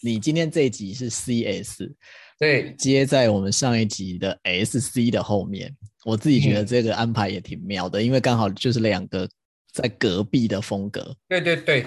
[0.00, 1.90] 你今天这一集是 CS，
[2.38, 5.74] 对，接在我们上一集的 SC 的后面。
[6.04, 9.28] 我自己觉得这个安排也挺妙的，嗯、因为刚好就是两个
[9.72, 11.14] 在隔壁的风格。
[11.28, 11.84] 对对对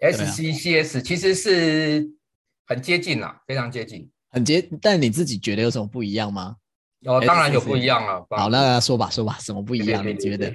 [0.00, 2.10] ，SC CS 其实是
[2.66, 4.68] 很接近啦，非常接近，很接。
[4.80, 6.56] 但你自己觉得有什么不一样吗？
[7.04, 8.26] 哦，当然有不一样了。
[8.30, 10.06] 好，那说吧，说吧，什么不一样？
[10.06, 10.52] 你觉得？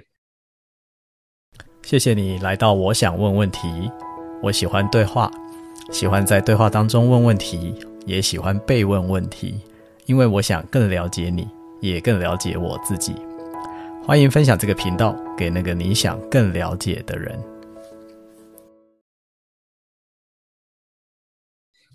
[1.84, 3.90] 谢谢你来到我想问问题。
[4.44, 5.32] 我喜欢对话，
[5.92, 7.74] 喜欢在对话当中问问题，
[8.06, 9.62] 也喜欢被问问题，
[10.06, 11.48] 因为我想更了解你，
[11.82, 13.16] 也更了解我自己。
[14.06, 17.38] 欢迎分享这个频道给那个你想更了解的人。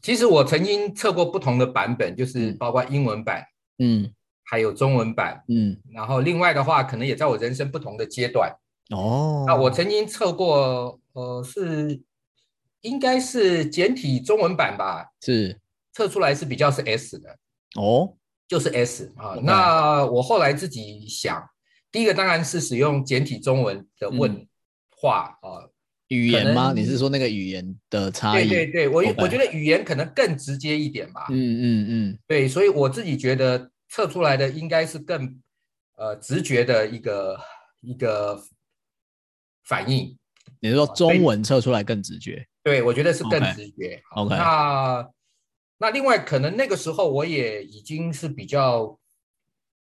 [0.03, 3.45] 其实我曾经测过不同的版本，就是包括英文版，
[3.79, 4.13] 嗯，
[4.45, 8.53] 还有中文版，嗯，然后另外的话，可能也在我人生不同的阶段。
[8.91, 12.01] 哦，那我曾经测过，呃，是
[12.83, 15.09] 应该是简体中文版吧？
[15.21, 15.59] 是
[15.93, 17.37] 测出来是比较是 S 的。
[17.75, 18.17] 哦，
[18.47, 19.35] 就是 S 啊。
[19.43, 21.43] 那我后来自己想，
[21.91, 24.47] 第一个当然是使用简体中文的问
[24.91, 25.65] 话啊。
[25.65, 25.69] 嗯
[26.09, 26.75] 语言吗？
[26.77, 28.47] 你是说那个语言的差异？
[28.47, 31.25] 对对对，我我觉得语言可能更直接一点吧。
[31.31, 35.41] 嗯嗯嗯，对，所以我自己觉得测出来的应该是更
[35.97, 37.41] 呃直觉的一个
[37.81, 38.39] 一个
[39.65, 40.15] 反应。
[40.61, 42.47] 你是说中文测出来更直觉？
[42.63, 44.01] 对，我觉得是更直觉。
[44.15, 45.09] OK，那
[45.79, 48.99] 那另外可能那个时候我也已经是比较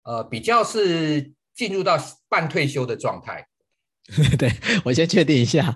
[0.03, 1.97] 呃比较是进入到
[2.29, 3.47] 半退休的状态。
[4.37, 4.49] 对，
[4.85, 5.75] 我先确定一下，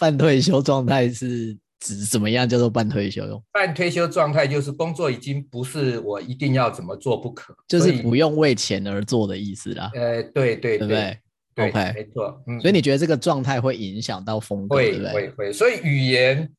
[0.00, 3.40] 半退休状态是指怎么样叫做半退休用？
[3.52, 9.88] 半退休状态就是工作已经不是我一定要怎么做不可，就是不用为钱而做的意思啦。
[9.94, 11.18] 呃，对对对，对对？
[11.54, 12.42] 对，OK，没错。
[12.46, 15.12] 嗯，所以你觉得这个状态会影响到风格，会对不对？
[15.12, 15.52] 会会。
[15.52, 16.52] 所以语言，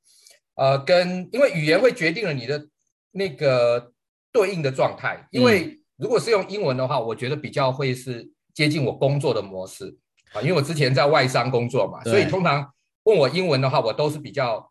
[0.55, 2.65] 呃，跟因为语言会决定了你的
[3.11, 3.91] 那个
[4.31, 5.27] 对应的状态。
[5.31, 9.97] 因为如果是用英文的话，我觉得比较会是接近我工作的模式。
[10.33, 12.69] 啊，因为我之前在外商工作嘛，所以通常
[13.03, 14.69] 问我英文的话，我都是比较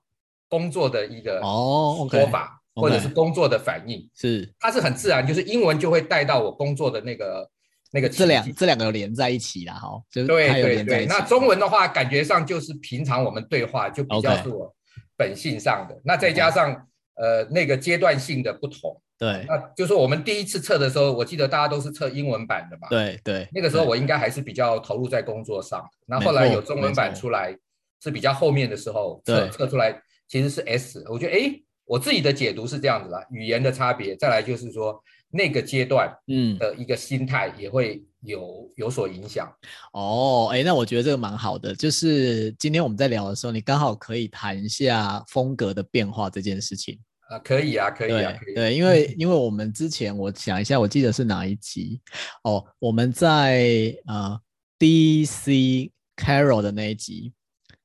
[0.48, 7.48] 工作的一个哦说法，或者是工作的反应，是它是很自然，就是英文就会带到我工作的那个
[7.94, 8.09] 那个。
[8.09, 11.06] 这两这两个连在一起啦，哈，就是对对对。
[11.06, 14.75] 那中文的话，感觉上就是平常我们对话就比较是我
[15.16, 16.75] 本性上的，那再加上
[17.15, 19.00] 呃那个阶段性的不同。
[19.16, 22.88] 对，那就是我们第一次测的时候，我记得大家都是测英文版的嘛。
[22.91, 25.88] 对对，那个时候我应该还是比较投入在工作上。
[26.05, 27.56] 那后，后来有中文版出来，
[28.03, 31.05] 是比较后面的时候测测出来，其实是 S。
[31.09, 35.00] 我觉得哎，我自己的解读是这样子啦，语言的差别，再来就是说
[35.36, 39.52] 那个阶段嗯的一个心态也会有有所影响。
[39.92, 46.96] 哦，哎，那我觉得这个蛮好的，就是今天我们在聊的时候，你刚好可以谈一下风格的变化这件事情。
[47.28, 48.54] 啊，可以啊，可以啊，可以。
[48.54, 52.00] 对，因为因为我们之前我想一下，我记得是哪一集
[52.44, 52.64] 哦？
[52.78, 54.38] 我们在呃
[54.78, 57.32] DC Carol 的那一集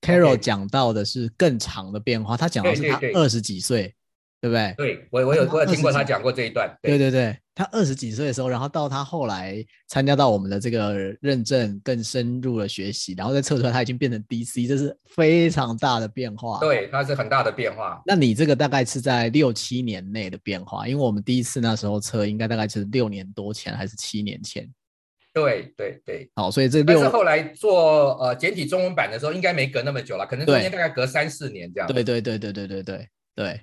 [0.02, 3.96] ，Carol 讲到的是更长的变化，他讲的是他二十几岁。
[4.42, 4.74] 对不对？
[4.78, 6.74] 对，我我有我有听过他讲过这一段。
[6.82, 16.58] 对对对，他二十几岁的时候，然后到他后来参加到我们的这个认证，更深入的学习，然后再测出来他已经变成 DC，这是非常大的变化。
[16.60, 18.02] 对，它是很大的变化。
[18.06, 24.66] 那你这个大概是在六七年内的变化，因为我们第一次那时候测，应该大概是六年多前还是七年前？
[25.34, 26.32] 对对对。
[26.36, 26.96] 好，所以这六。
[26.96, 31.88] 但是后来做呃简体中文版的时候，应该没隔那么久了，可能中间大概隔三四年这样。
[31.88, 33.62] 对对对对对对对对。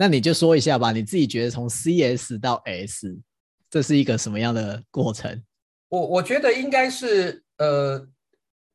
[0.00, 3.20] 那你就说一下吧，你自己觉得从 CS 到 S，
[3.68, 5.42] 这是一个什么样的过程？
[5.90, 8.08] 我我觉得应该是呃，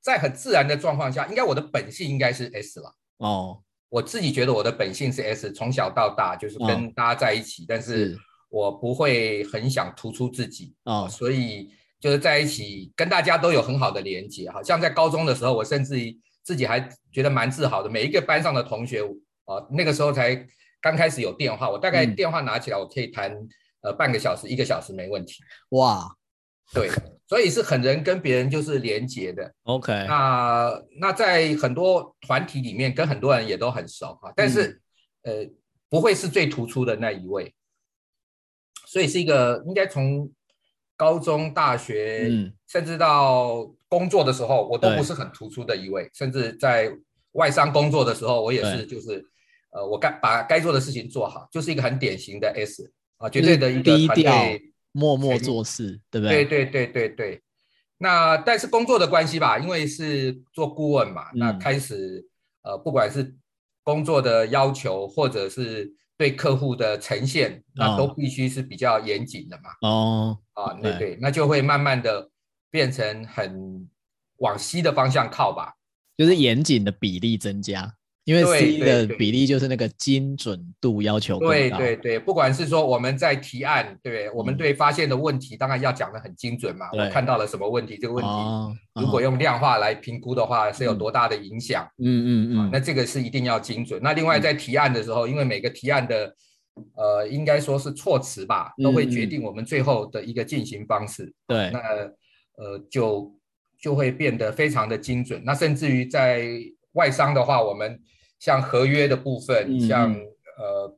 [0.03, 2.96] 在很自然的状况下，应该我的本性应该是 S 了。
[3.18, 3.59] 哦，
[3.90, 8.16] 我自己觉得我的本性是 S，从小到大就是跟大家在一起，哦、但是
[8.50, 14.47] 我不会很想突出自己哦，所以就是在一起跟大家都有很好的连接。
[14.52, 19.02] 好像在高中的时候，我甚至于自己还觉得蛮自豪的，每一个班上的同学
[19.46, 20.47] 啊、呃，那个时候才。
[20.85, 23.50] 刚开始有电话，我大概电话拿起来，我可以谈、嗯、
[23.81, 25.42] 呃半个小时、一个小时没问题。
[25.69, 26.07] 哇，
[26.75, 26.92] 对，
[27.25, 29.51] 所以是很能跟别人就是连接的。
[29.63, 34.80] OK，那那在很多团体里面，跟很多人也都很熟啊，但是、
[35.24, 35.50] 嗯、呃
[35.89, 37.51] 不会是最突出的那一位，
[38.86, 40.31] 所以是一个应该从
[40.95, 46.95] 高中、大学、嗯，甚至到工作的时候，我都不是很突出的一位，甚至在
[47.31, 49.25] 外商工作的时候，我也是就是。
[49.75, 54.33] 呃，我该把该做的事情做好，就是一个很典型的 S 啊，绝对的一个低调、
[54.94, 56.45] 默默做事，对不对？
[56.45, 57.42] 对对对对对。
[57.98, 62.25] 那但是工作的关系吧，因为是做顾问嘛，嗯、那开始
[62.63, 63.36] 呃，不管是
[63.83, 69.69] 工作的要求，或者是对客户的呈现，那都必须是比较严谨的嘛。
[69.81, 72.30] 哦，啊，对对，那就会慢慢的
[72.72, 73.89] 变成很
[74.38, 75.74] 往西的方向靠吧，
[76.16, 77.94] 就是严谨的比例增加。
[78.25, 81.39] 因为 C 的比例就是那个精准度要求。
[81.39, 86.88] 对对对，不管是说我们在提案，对，我们对发现的问题，当然要讲的很精准嘛。
[86.92, 88.31] 我看到了什么问题，这个问题
[89.00, 91.88] 如果用量化来评估的话，是有多大的影响？
[92.00, 92.69] 嗯嗯嗯。
[92.74, 94.01] 那这个是一定要精准。
[94.01, 96.36] 那另外在提案的时候，因为每个提案的
[96.95, 101.31] 呃，应该说是措辞吧，都会决定我们最后的一个进行方式。
[101.48, 101.69] 对。
[101.72, 101.80] 那
[102.57, 103.31] 呃，就
[103.80, 105.44] 就会变得非常的精准。
[105.45, 106.48] 那甚至于在
[106.94, 108.00] 外商的话，我们
[108.45, 110.95] 像合约的部分，嗯、像呃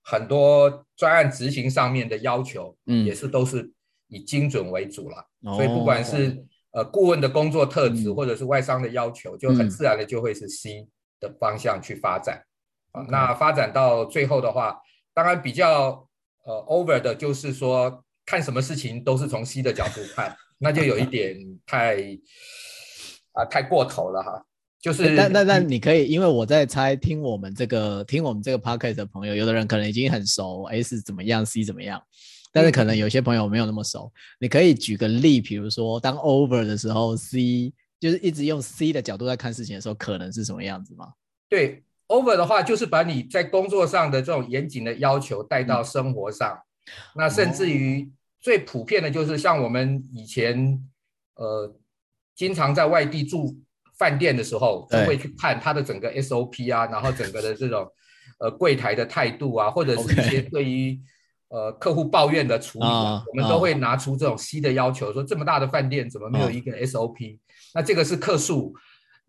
[0.00, 3.68] 很多专案执行上面的要求，嗯，也是都是
[4.06, 5.16] 以精准为主了。
[5.44, 6.28] 嗯、所以不管是、
[6.70, 10.86] 哦、呃顾问的工作特质，嗯、或者是外商的要求，就很自然的就会是 C
[11.18, 12.44] 的方向去发展。
[12.92, 14.78] 啊、嗯，那发展到最后的话，
[15.12, 16.08] 当然比较
[16.44, 21.36] 呃 over 的就是说，看什么事情都是从 C 的角度看，那就有一点
[21.66, 21.96] 太
[23.32, 24.46] 啊、呃、太过头了哈。
[24.84, 31.98] 就是，那那那你可以，因为我在猜，听我们这个听我们这个 podcast 的朋友，有的人可能已经很熟，S 怎么样，C 怎么样，
[32.52, 34.12] 但是可能有些朋友没有那么熟。
[34.38, 41.14] 你可以举个例，比如说当 over 的时候，C 就是一直用 C 的角度在看事情的时候，可能是什么样子吗？
[41.48, 48.06] 对，over 的话就是把你在工作上的这种严谨的要求带到生活上，嗯、那甚至于
[48.38, 50.78] 最普遍的就是像我们以前
[51.36, 51.74] 呃
[52.34, 53.56] 经常在外地住。
[53.98, 57.86] 饭店的时候，就会去看他的整个 SOP 啊，然后整个的这种
[58.40, 60.98] 呃柜台的态度啊，或者是一些对于
[61.48, 67.38] 呃客户抱怨的处理啊，我们都会拿出这种 C 的要求，说这么大的饭店怎么没有一个 SOP？
[67.74, 68.74] 那这个是客诉，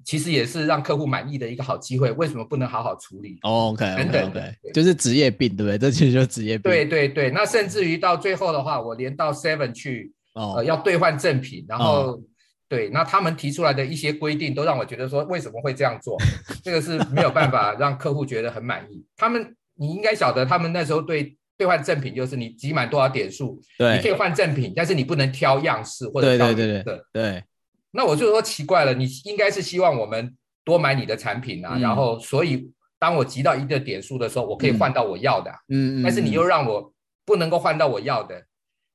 [0.03, 5.77] 其实也是让客户满意的一个好机会，为什么不能好好处理？OK，等等，对，就是职业病，对不对？
[5.77, 6.63] 这其实就是职业病。
[6.63, 12.19] 对对对，那甚至于到最后的话，我连到 Seven 去，呃，要兑换赠品，然后。
[12.67, 16.17] 对，那他们提出来的一些规定都让我觉得说，为什么会这样做？
[16.63, 19.05] 这个是没有办法让客户觉得很满意。
[19.15, 26.55] 他们，你应该晓得，他们那时候对兑换赠品就是你集满多少点数，对，你可以换赠品，但是你不能挑样式或者挑颜色。
[26.55, 27.43] 对对对对，对。
[27.91, 35.51] 那我就说奇怪了，你应该是希望我们多买你的产品啊，嗯、然后所以当我集到一个点数的时候，我可以换到我要的。
[35.69, 36.03] 嗯嗯。
[36.03, 36.91] 但是你又让我
[37.23, 38.43] 不能够换到我要的，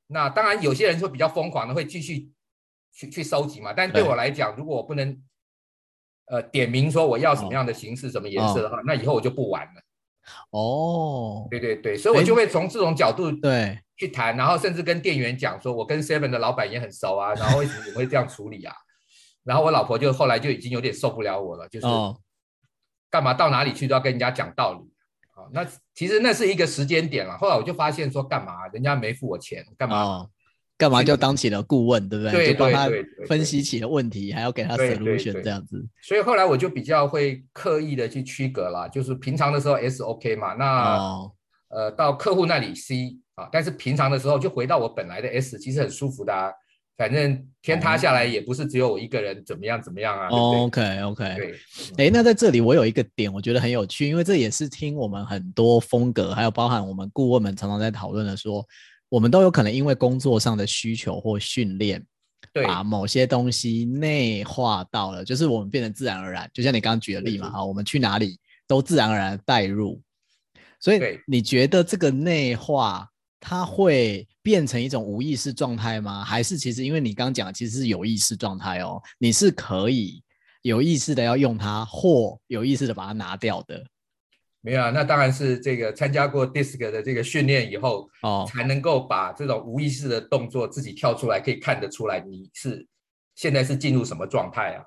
[0.08, 2.28] 那当然有些人会比较疯狂的会继续。
[2.92, 5.22] 去去收集嘛，但对我来讲，如果我不能，
[6.26, 9.82] 呃，点名说我要什么样的形式、哦、什么颜色的话，哦、那以后我就不玩了。
[10.50, 18.74] 哦，对对对，所以我就会从这种角度对去谈，然后甚至跟店员讲说，我跟 Seven 的老板也很熟啊，然后为什么你会这样处理啊？
[19.42, 21.86] 然后我老婆就后来就已经有点受不了我了，就是
[23.08, 24.80] 干嘛到哪里去都要跟人家讲道理
[25.34, 25.48] 啊？
[25.52, 30.26] 那其实那是一个时间点了，后来我就发现说，干嘛人家没付我钱，干嘛？
[30.80, 32.32] 哦干嘛就当起了顾问，对不对？
[32.32, 32.88] 对，就帮他
[33.28, 35.86] 分析起了问题，还要给他 solution 这样子。
[36.02, 41.32] 所以后来我就比较会刻意的去区隔啦，就是平常的时候 S OK 嘛，那、哦、
[41.68, 46.50] 呃到客户那里 C 啊，但是平常的时候就回到我本来的 S，其实很舒服的啊。
[46.96, 50.28] 反正天塌下来也不是只有我一个人怎么样怎么样啊。
[50.30, 51.34] 哦、OK OK。
[51.36, 51.52] 对。
[51.98, 58.66] 哎、欸，那在这里我有一个点，我觉得很有趣，因为这也是听我们很多风格，还有包含我们顾问们常常在讨论的说。
[59.10, 62.02] 我们都有可能因为工作上的需求或训练，
[62.64, 66.48] 把某些东西内化到了，就是我们变得自然而然。
[66.54, 70.00] 就像你刚刚举的例嘛，哈，我们去哪里都自然而然带入。
[70.80, 73.06] 所以你觉得这个内化
[73.40, 76.24] 它会变成一种无意识状态吗？
[76.24, 80.22] 还是其实因为你刚刚讲的其实是有意识状态哦，你是可以
[80.62, 83.84] 有意识的要用它，或有意识的把它拿掉的？
[84.62, 92.86] 没有啊，那当然是这个参加过 DISC 的这个训练以后，哦，才能够把这种无意识的动作自己跳出来，可以看得出来你是
[93.34, 94.84] 现在是进入什么状态啊。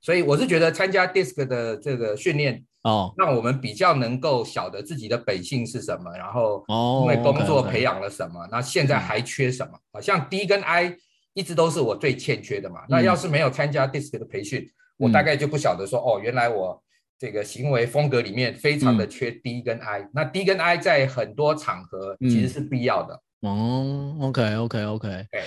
[0.00, 6.64] 所以我是觉得参加 DISC 的这个训练，哦，让我们比较能够晓得自己的本性是什么，然后
[7.02, 9.78] 因为工作培养了什么，那现在还缺什么？
[9.92, 10.96] 好像 D 跟 I
[11.34, 12.80] 一直都是我最欠缺的嘛。
[12.88, 14.68] 那要是没有参加 DISC 的培训，
[14.98, 16.83] 我大概就不晓得说，哦，原来我。
[17.24, 23.18] 这个行为风格里面非常的缺 D 跟 I，、嗯、那 D 跟 I 在很多场合其实是必要的。
[23.40, 25.42] 嗯、哦，OK OK OK，对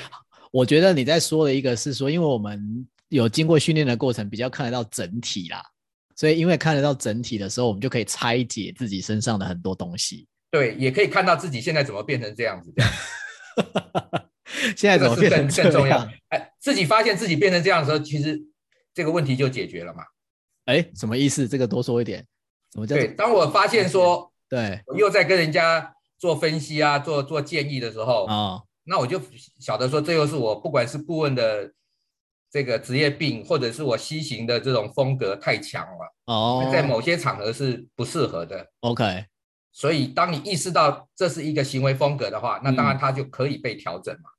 [0.51, 5.61] 我觉得你在说的一个是说，因为我们有经过训练的过程，比较看得到整体啦，
[6.15, 10.27] 所以因为看得到整体的时候，我们就可以拆解自己身上的很多东西。
[10.49, 12.73] 对，也可以看到自己现在怎么变成这样子。
[12.75, 12.91] 这样
[14.75, 16.09] 现在怎么变成更更重要？
[16.29, 18.41] 哎，自己发现自己变成这样的时候，其实
[18.95, 20.01] 这个问题就解决了嘛。
[20.67, 21.47] 哎，什么意思？
[21.47, 22.25] 这个多说一点。
[22.73, 23.07] 什么叫对？
[23.07, 29.19] 当我发现说，对，我又在跟人家做分析啊，做做建议的时候，哦，那我就
[29.59, 31.71] 晓得说，这又是我不管是顾问的
[32.51, 38.67] 这个职业病，或者是我西行的这种风格太强了，哦，在某些场合是不适合的。
[38.81, 39.25] OK，
[39.71, 44.29] 所以当你意识到这是一个行为风格的话，那当然它就可以被调整嘛。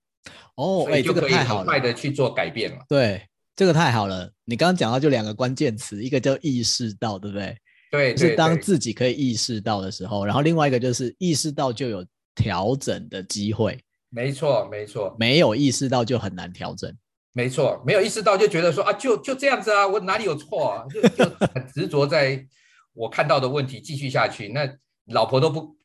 [0.57, 2.85] 哦，所以就可以很快的去去做改变了。
[2.89, 3.27] 对，
[3.59, 4.31] 这个太好了。
[4.45, 7.57] 你刚刚讲到就两个关键词，一个叫意识到，对不对？
[7.91, 13.77] 对，就是当自己可以意识到的时候，然后另外一个就是意识到就有调整的机会。
[14.11, 15.17] 没错，没错。
[15.19, 16.97] 没有意识到就很难调整。
[17.33, 20.87] 没错，没有意识到就觉得说啊，就就这样子啊，我哪里有错啊？
[20.89, 22.47] 就就很执着在
[22.95, 24.73] 我看到的问题继续下去，那
[25.07, 25.77] 老婆都不。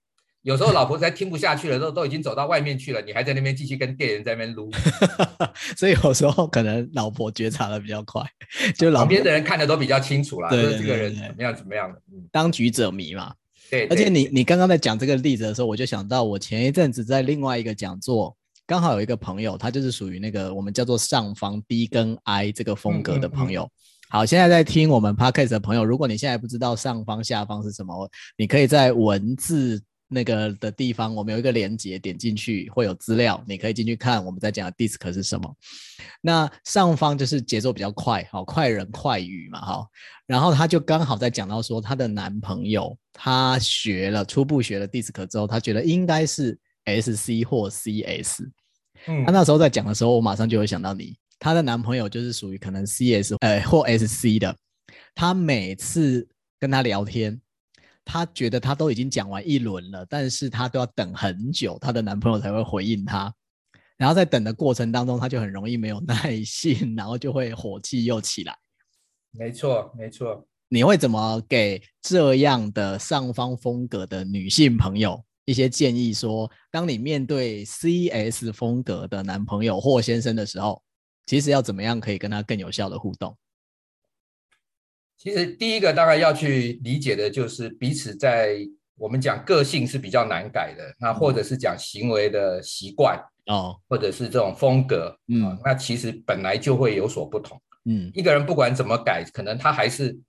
[0.44, 4.70] 有时候老婆才听不下去了，都都已经走到外面去了，你还在那边继续跟店员在那边撸，
[5.76, 8.22] 所以有时候可能老婆觉察的比较快，
[8.76, 12.00] 就老旁边的人看的都比较清楚啦，对，说这个人怎么样怎么样的，
[12.32, 13.34] 当局者迷嘛。
[13.72, 18.36] 对，而且你你刚刚在讲这个例子的时候，我就想到我前一阵子在另外一个讲座，
[18.68, 23.64] 刚好有一个朋友，他就是属于那个我们叫做上方 B 跟 I 这个风格的朋友。
[23.64, 28.08] 嗯嗯嗯好，现在在听我们 Podcast 的朋友，如果你现在不知道上方下方是什么，
[28.38, 29.82] 你可以在文字。
[30.14, 35.56] 那个的地方，我们有一个连接，点进去会有资料，你可以进去看我们在讲的 DISC 是什么。
[36.22, 39.88] 那上方就是节奏比较快，好，快人快语嘛，好。
[40.26, 48.44] 然后她就刚好在讲到说，她的男朋友他学了初步学了 DISC 之后，他觉得应该是 SC 或 CS。
[49.08, 54.56] 嗯，他那时候在讲的时候，我马上就会想到你，她的男朋友就是属于可能 CS 呃或 SC 的，
[55.14, 56.26] 他每次
[56.60, 57.40] 跟他聊天。
[58.06, 63.34] 她觉得她都已经讲完一轮了，但是她都要等很久，她的男朋友才会回应她。
[63.98, 68.56] 然后在等的过程当中，她就很容易没有耐性，然后就会火气又起来。
[69.32, 70.48] 没错，没错。
[70.70, 76.48] 你会怎么给这样的上方风格的女性朋友一些建议说？
[76.48, 80.82] 说当你面对 CS 风格的男朋友或先生的时候，
[81.28, 83.38] 其实要怎么样可以跟他更有效的互动？
[85.24, 88.58] 其实第一个大概要去理解的就是彼此在
[88.98, 100.20] 我们讲个性是比较难改的，那或者是讲行为的习惯哦，或者是这种风格，嗯，那其实本来就会有所不同，嗯，一个人不管怎么改，可能他还是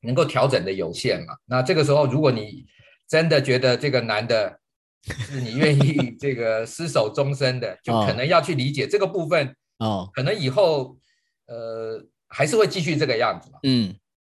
[0.00, 1.34] 能够调整的有限嘛。
[1.44, 2.64] 那这个时候，如果你
[3.06, 4.58] 真的觉得这个男的
[5.02, 10.96] 是你愿意这个厮守终身的，就可能要去理解这个部分哦，可能以后
[11.44, 12.02] 呃。
[12.28, 13.58] 还是会继续这个样子嘛？
[13.62, 13.94] 嗯，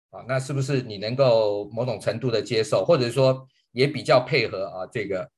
[0.10, 5.30] 啊，那是不是你能够某种程度的接受，或者说也比较配合啊这个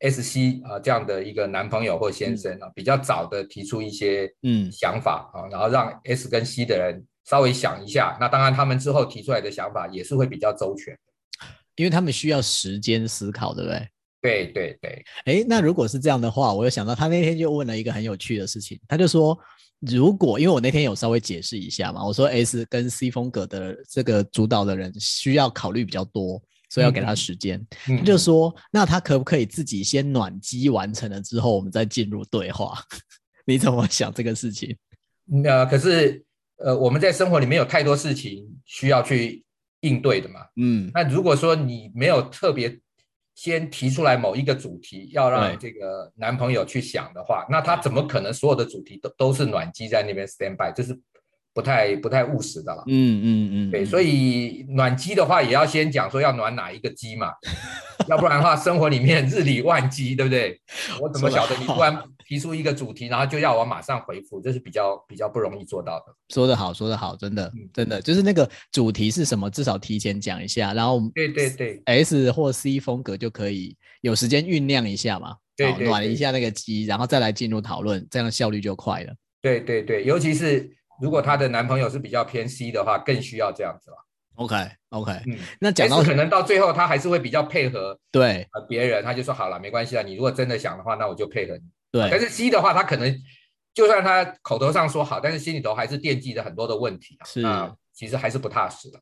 [0.00, 10.98] S C 啊这样的一个男朋友或先生啊，比较早的提出一些嗯想法啊，然后让 S 跟 C 的人稍微想一下，那当然他们之后提出来的想法也是会比较周全，
[11.76, 13.88] 因为他们需要时间思考，对不对？
[14.20, 15.04] 对对对。
[15.24, 19.38] 哎，那如果是这样的话，我又想到他那天就问了一个很有趣的事情，他就说。
[19.90, 27.58] 如果因为我那天有稍微解释一下嘛，我说 S 跟 C 风格的这个主导的人需要考虑比较多，所以要给他时间。
[27.88, 32.78] 嗯嗯、他就说，那他可不可以自己先暖机完成了之后，我们再进入对话？
[33.44, 34.76] 你怎么想这个事情？
[35.24, 36.24] 那、呃、可是
[36.58, 39.44] 呃，我们在生活里面有太多事情需要去
[39.80, 40.40] 应对的嘛。
[40.56, 42.78] 嗯，那如果说你没有特别。
[43.34, 50.72] 先提出来某一个主题，要让这个男朋友去想的话，那他怎么可能所有的主题都都是暖机在那边 stand by？
[50.74, 50.98] 这是
[51.54, 52.82] 不太不太务实的了。
[52.86, 57.28] 嗯嗯嗯，对，所以暖机的话也要先讲说要暖哪一个机嘛，
[58.08, 60.60] 要不然的话生活里面日理万机，对不对？
[61.00, 66.06] 我怎么晓得你突然提出一个主题，然后就要我马上回复，这是比较比较不容易做到的。
[66.32, 79.12] 说得好，说得好，真的，嗯、真的就是那个主题是什么，至少提前讲一下，然后对对对，S 或 C 风格就可以有时间酝酿一下嘛，对，对，对，暖一下那个机，然后再来进入讨论，这样效率就快了。
[79.42, 80.70] 对对对，尤其是
[81.02, 83.96] 如果她的男朋友是比较偏 C 的话，更需要这样子了。
[84.36, 84.56] OK
[84.88, 91.64] OK，嗯，那讲到可能到最后他还是会比较配合，对，呃，别人他就说好了，没关系啊，你如果真的想的话，那我就配合你。
[91.90, 93.14] 对，但是 C 的话，他可能
[93.74, 97.26] 就算他口头上说好，但是心里头还是惦记着很多的问题啊。
[97.26, 98.98] 是啊，其实还是不踏实的。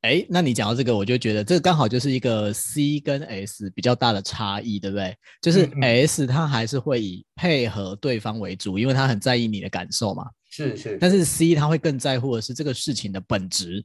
[0.00, 5.14] 哎，那你讲到这个，我就觉得这个刚好就是一个 C 跟 S 比较大的差异，对不对？
[5.42, 10.24] 就是 S 他还是会以配合对方为主，因为他很在意你的感受嘛。
[10.54, 10.98] 是是。
[11.00, 13.84] 但是 C 他会更在乎的是这个事情的本质，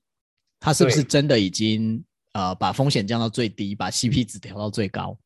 [0.60, 5.18] 他是不是真的已经呃把风险降到最低，把 CP 值调到最高。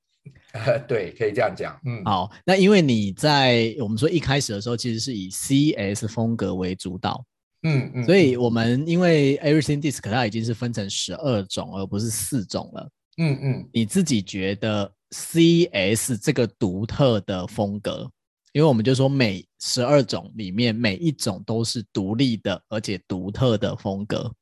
[0.87, 1.77] 对，可以这样讲。
[1.83, 7.25] 嗯，好，那因为你在我们说一开始的时候，其实是以 CS 风格为主导，
[7.63, 12.89] 嗯嗯，所以我们因为 Everything Disc 它已经是分成十二种，而不是四种了。
[13.17, 18.09] 嗯嗯，你自己觉得 CS 这个独特的风格，
[18.53, 24.33] 因为我们就说每十二种里面每一种都是独立的，而且独特的风格。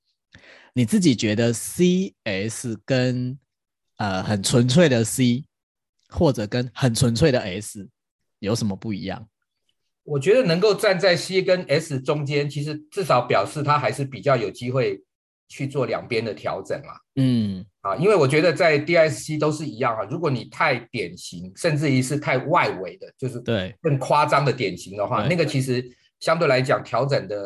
[0.73, 3.39] 你自己觉得 CS 跟
[3.97, 5.45] 呃很纯粹的 C，
[6.09, 7.89] 或者跟很纯粹的 S
[8.39, 9.27] 有什么不一样？
[10.03, 15.01] 我觉得能够站在 C 跟 S 中间，其实至少表示它还是比较有机会
[15.51, 16.93] 去做两边的调整嘛。
[17.15, 20.03] 嗯，啊，因为我觉得在 DISC 都是一样啊。
[20.09, 25.83] 如果你太典型，甚至于是太外围的，就是对更夸张的典型的话，那个其实
[26.19, 27.37] 相对来讲调整的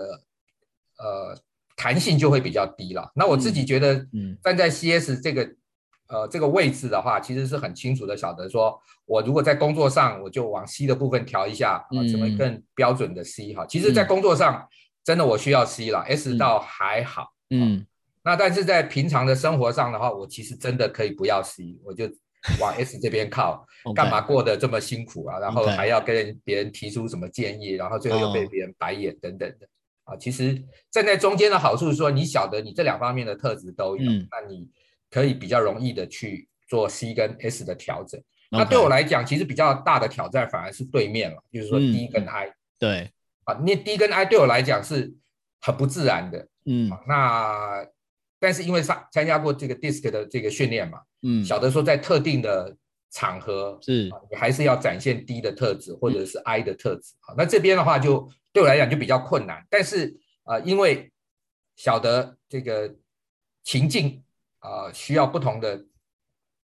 [1.00, 1.38] 呃
[1.76, 3.12] 弹性就会比较低了。
[3.16, 5.44] 那我自己觉得，嗯，站在 CS 这个。
[5.44, 5.58] 嗯
[6.08, 13.66] 呃，这个位置的话，其实是很清楚的晓得说，我如果在工作上，我就往 C 的部分调一下，啊，成为更标准的 C 哈。
[13.66, 14.68] 其实，在工作上，
[15.04, 17.34] 真的我需要 C 了，S 倒还好。
[17.50, 17.88] 嗯。
[18.25, 22.10] 那但是在平常的生活上的话，我其实真的可以不要 C，我就
[22.60, 23.65] 往 S 这边靠。
[23.96, 25.39] 干嘛过得这么辛苦啊？
[25.39, 29.67] 然后还要跟别人提出什么建议，然后最后又被别人白眼等等的。
[30.03, 34.67] 啊，其实站在中间的好处是说，你晓得你这两方面的特质都有，那你。
[35.12, 38.22] 可以比较容易的去做 C 跟 S 的调整。
[38.50, 42.48] 那对我来讲，其实比较大的挑战反而是对面了，就是说 D 跟 I。
[42.48, 43.12] 嗯、对
[43.46, 45.13] 啊，那 D 跟 I 对我来讲是
[45.62, 46.46] 很不自然的。
[46.65, 47.86] 嗯，那
[48.46, 52.78] 但是因为上参加过这个 DISC 的这个训练嘛，嗯，晓得说在特定的
[53.10, 57.16] 场合是、啊，你还是要展现 D 的特质或者是 I 的特质。
[57.22, 59.66] 好、那这边的话就对我来讲就比较困难。
[59.70, 61.12] 但是啊，因为
[61.75, 62.94] 晓得这个
[63.64, 64.22] 情境。
[64.66, 65.86] 呃，需要不同的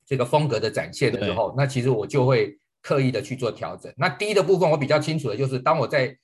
[0.07, 3.93] 这个风格的展现的时候，那其实我就会刻意的去做调整。
[3.95, 6.17] 那第一的部分我比较清楚的就是，当我在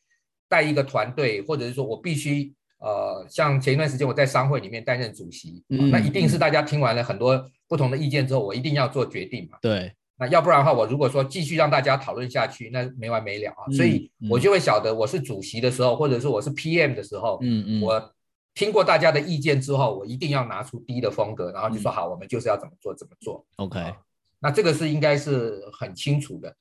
[0.49, 9.57] 带一个团队，或者是说我必须呃，像前一段时间我在商会里面担任主席，嗯，那一定是大家听完了很多不同的意见之后，我一定要做决定嘛。
[9.61, 13.65] 对，那要不然的话，我如果说继续让大家讨论下去，那没完没了啊。
[13.71, 18.13] 所以我就会晓得，我是主席的时候，或者是我是 PM 的时候，嗯嗯，我。
[18.57, 23.45] 听过大家的意见之后，我一定要拿出低的风格，然后就说好，我们就是要怎么做怎么做。
[23.57, 23.93] OK，
[24.39, 26.55] 那这个是应该是很清楚的。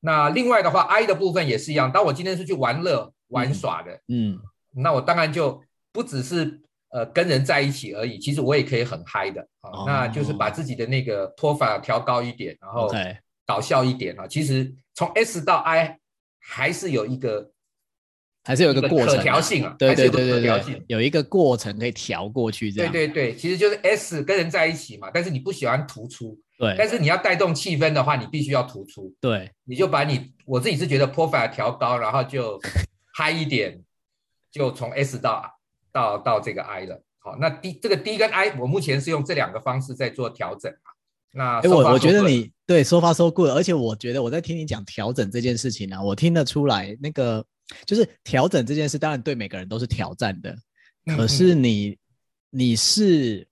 [0.00, 1.90] 那另外的话，I 的部分也是一样。
[1.90, 4.38] 当我今天是去玩乐玩耍的，嗯，
[4.74, 9.84] 那我当然就不只是呃跟人在一起而已，其实我也可以很嗨的啊。
[9.86, 12.90] 那就是把自己的那个 profile 调高一点，然后
[13.46, 14.26] 搞笑一点啊。
[14.26, 15.98] 其实从 S 到 I
[16.38, 17.50] 还是有一个。
[18.42, 22.90] 还是有一个过程，可调性啊，对对对对对，有一个过程可以调过去，这样。
[22.90, 26.74] 对对对，其实就是 S 跟人在一起嘛，但是你不喜欢突出，对。
[26.78, 29.50] 但是你要带动气氛的话，你必须要突出，对。
[29.64, 32.58] 你就把你，我自己是觉得 profile 调高，然后就
[33.12, 33.78] 嗨一点，
[34.50, 35.44] 就从 S 到
[35.92, 37.02] 到到这个 I 了。
[37.18, 40.88] 好，那 D 这个 D 跟 I，我目前是用这两个方式在做调整啊。
[41.32, 47.44] 那哎，我我觉得你对 so far so good，而且我觉得我在听你讲调整这件事情呢、啊，我听得出来那个。
[47.86, 50.52] 就是调整这件事，当然对每个人都是挑战的。
[51.14, 51.96] 可是你，
[52.50, 53.46] 你是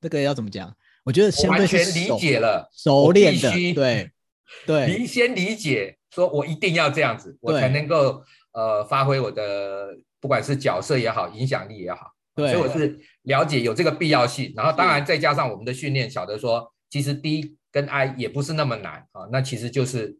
[0.00, 0.74] 那个要怎么讲？
[1.04, 4.10] 我觉得相对完全理解了，熟练的，对
[4.66, 4.98] 对。
[4.98, 12.06] 你先理解，说我一定要这样子，我才能够呃发挥我的不管是角色也好，影响力也好。
[12.34, 14.54] 对，所以我是了解有这个必要性。
[14.56, 19.28] 然后当然再加上我们的训练，晓得说其实 D 跟 I 也不是那么难啊。
[19.30, 20.16] 那其实就是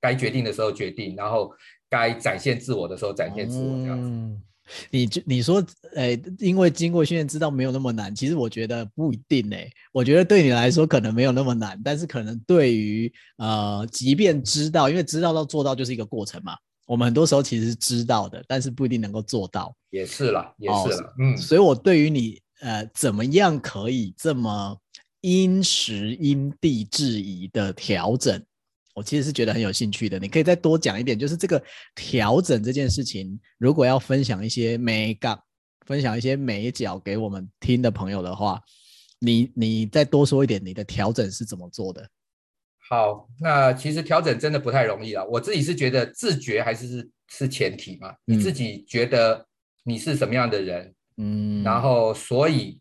[0.00, 1.52] 该决定的时候决定，然后。
[1.90, 4.10] 该展现自我的时候展现自我，这样子。
[4.10, 4.42] 嗯，
[4.90, 5.64] 你就你说，
[5.96, 9.66] 哎，因为经过训练知道没有那么难，其实我觉得不一定哎。
[9.90, 16.54] 我觉得对你来说可能没有那么难，但是可能对于呃，即便知道，因为知道到做到就是一个过程嘛。
[16.88, 19.76] 我们很多时候其实是知道的，但是不一定能够做到。
[19.90, 21.36] 也是了，也是了，哦，嗯。
[21.36, 24.74] 所以我对于你呃，怎么样可以这么
[25.20, 28.42] 因时因地制宜的调整？
[28.94, 31.62] 我其实是觉得很有兴趣的，你可以再多讲一点，就是这个
[31.94, 35.38] 调整这件事情，如果要分享一些美感，
[35.86, 38.60] 分享一些美角给我们听的朋友的话，
[39.20, 42.08] 你你再多说一点，你的调整是怎么做的？
[42.88, 45.24] 好，那其实调整真的不太容易啊。
[45.24, 49.46] 我自己是觉得自觉还是是是前提嘛，嗯，你自己觉得
[49.84, 52.80] 你是什么样的人，嗯，然后所以。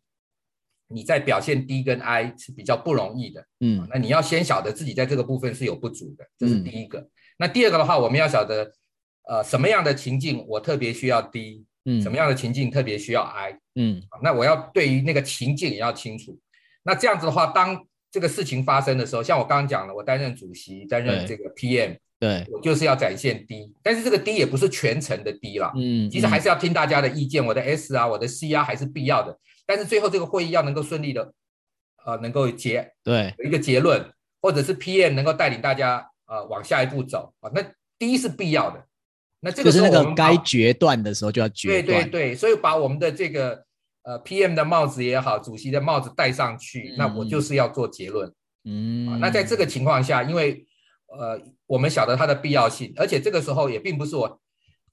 [0.89, 6.97] 你在表现 D 跟 I 是比较不容易的，嗯，那你要先晓得自己在这个部分是有不足的，这是第一个。
[6.99, 8.71] 嗯、那第二个的话，我们要晓得，
[9.27, 16.39] 呃，什么样的情境我特别需要 D，嗯，什么样的情境特别需要 I，嗯，那我要对于那个情境也要清楚。
[16.83, 17.85] 那这样子的话，当
[18.17, 29.37] 这个事情发生的时候，像我刚刚讲了，我担任主席，担任这个 PM，对，我就是要展现低但是这个低也不是全程的低啦，嗯，其实还是要听大家的意见，我的 S 啊，我的 C 啊，还是必要的。
[29.67, 31.31] 但是最后这个会议要能够顺利的，
[32.03, 34.03] 呃，能够结对有一个结论，
[34.41, 37.63] 或者是 PM 能够带领大家呃往下一步走啊，那
[37.99, 38.83] 低是必要的。
[39.41, 41.85] 那这个时候就是那个该决断的时候就要决断。
[41.85, 43.63] 对对对，所以把我们的这个
[44.07, 48.31] 呃 PM 的帽子也好，主席的帽子戴上去，嗯、那我就是要做结论。
[48.63, 50.65] 嗯、啊，那在这个情况下，因为
[51.07, 54.39] 呃我们晓得它的必要性，而且这个时候也并不是我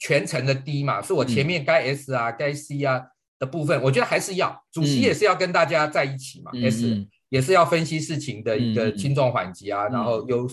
[0.01, 3.01] 全程的 D 嘛，是我前面该 S 啊、嗯、该 C 啊
[3.39, 10.51] 的部分，我觉得还是要主席也是要跟大家在一起嘛、嗯、，S 也是要分析事情的一个轻重缓急啊，嗯、然后优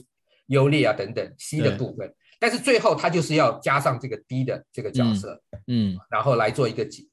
[0.47, 2.13] 优劣啊等等，C 的部分。
[2.39, 7.03] 但是最后他就是要加上这个 D 的这个角色，嗯，嗯，然后来做一个结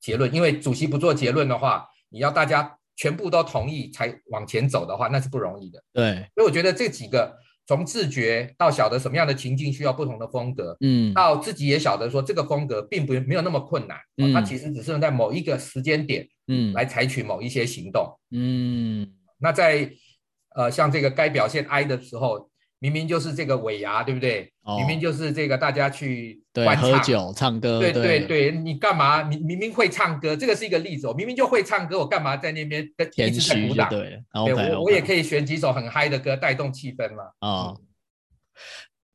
[0.00, 0.32] 结论。
[0.34, 5.82] 因为主席不做结论的话，你要大家全部都同意才往前走的话，那是不容易的。
[5.92, 19.90] 对，所以我觉得这几个从自觉到晓得什么样的情境需要不同的风格，嗯，到自己也晓得说这个风格并不没有那么困难，嗯，它其实只是在某一个时间点，嗯，来采取某一些行动，嗯，那在
[20.54, 22.50] 呃像这个该表现 I 的时候。
[22.80, 24.52] 明明就是这个尾牙，对不对？
[24.68, 29.22] 哦、明明就是这个大家去对喝酒唱歌，对对对，你干嘛？
[29.22, 31.06] 你明明会唱歌，这个是一个例子。
[31.06, 33.88] 我明明就会唱歌，我干嘛在那边跟一直在鼓掌？
[33.88, 37.22] 对，我我也可以选几首很嗨的歌带动气氛嘛。
[37.40, 37.86] 哦，嗯、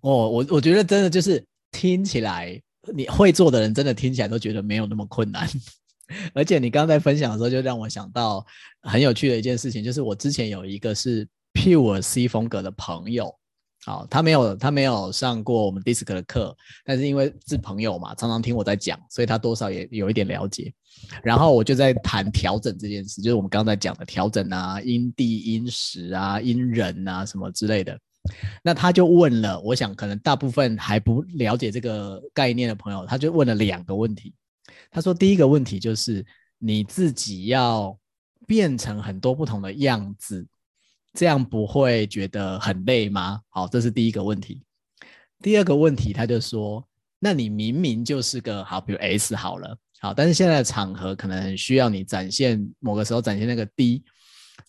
[0.01, 2.59] 哦，我我觉得真的就是听起来，
[2.91, 5.47] 你会做的人真的听起来都觉得没有那么困难。
[6.33, 8.43] 而且你刚刚在分享的时候，就让我想到
[8.81, 13.31] 很有趣的一件事情，就是我之前有一个是 Pure C 风格的朋友。
[13.85, 20.73] 好，他没有他没有上过我们 DISC 的课，但是因为是朋友嘛，常常听我在讲，所以他多少也有一点了解。
[21.21, 27.99] 然后我就在谈调整这件事，就是我们刚才讲的调整啊，因地、因时啊，因人啊什么之类的。
[28.63, 34.33] 那他就问了，我想可能大部分还不了解这个概念的朋友，他就问了两个问题。
[34.89, 36.25] 他说第一个问题就是
[36.57, 37.97] 你自己要
[38.47, 40.47] 变成很多不同的样子。
[41.13, 43.39] 这样不会觉得很累吗？
[43.49, 44.61] 好，这是第一个问题。
[45.41, 46.83] 第二个问题，他就说
[47.19, 54.03] ：“那你明明就是个好，比如 S 好了，好，但是现在的场合可能需要你展现某个时候展现那个 D，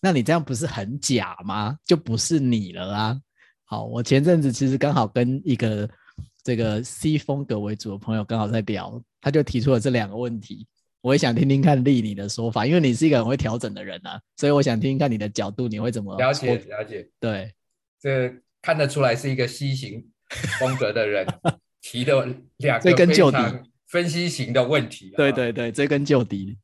[0.01, 1.79] 那你这样不是很假吗？
[1.85, 3.21] 就不是你了啊。”
[3.67, 5.89] 好，我前阵子其实刚好跟一个
[6.43, 10.67] 这个 C 风格为主的朋友刚好在聊，他就提出了这两个问题。
[11.05, 17.07] 我也想听听看丽你的说法，因为你是一个很会调整的人啊，所以我想听听看你的角度，你会怎么了解了解？
[17.21, 17.53] 对，
[18.01, 20.03] 这看得出来是一个 C 型
[20.59, 21.27] 风格的人
[21.83, 23.37] 提的两个追根究底
[23.87, 25.13] 分析型的问题。
[25.15, 26.57] 对对对，追根究底。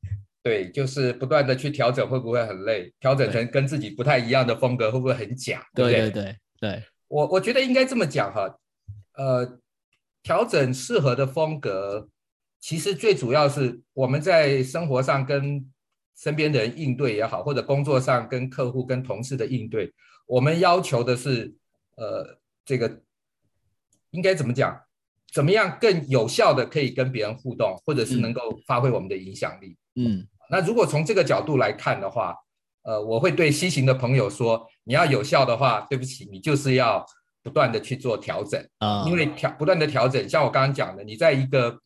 [0.43, 2.91] 对，就是不断的去调整，会不会很累？
[2.99, 5.63] 调整成跟自己不太一样的风格，会不会很假？
[5.75, 8.59] 对对对对，我我觉得应该这么讲哈，
[9.19, 9.59] 呃，
[10.23, 12.09] 调整适合的风格。
[12.61, 15.67] 其实最主要是我们在生活上跟
[16.17, 19.91] 身边的人应对也好，或者工作上跟客户、跟同事的应对，
[20.27, 21.55] 我们要求的是，
[21.97, 23.01] 呃，这个
[24.11, 24.79] 应该怎么讲？
[25.33, 29.77] 怎么样更有效的可以跟别人互动，或者是能够发挥我们的影响力？
[29.95, 32.37] 嗯，那如果从这个角度来看的话，
[32.83, 37.07] 呃，我会对 C 型的朋友说，你要有效的话，对不起，你就是要
[37.43, 41.79] 不断的去做调整啊，因为调不断的调整，像我刚刚讲的，你在一个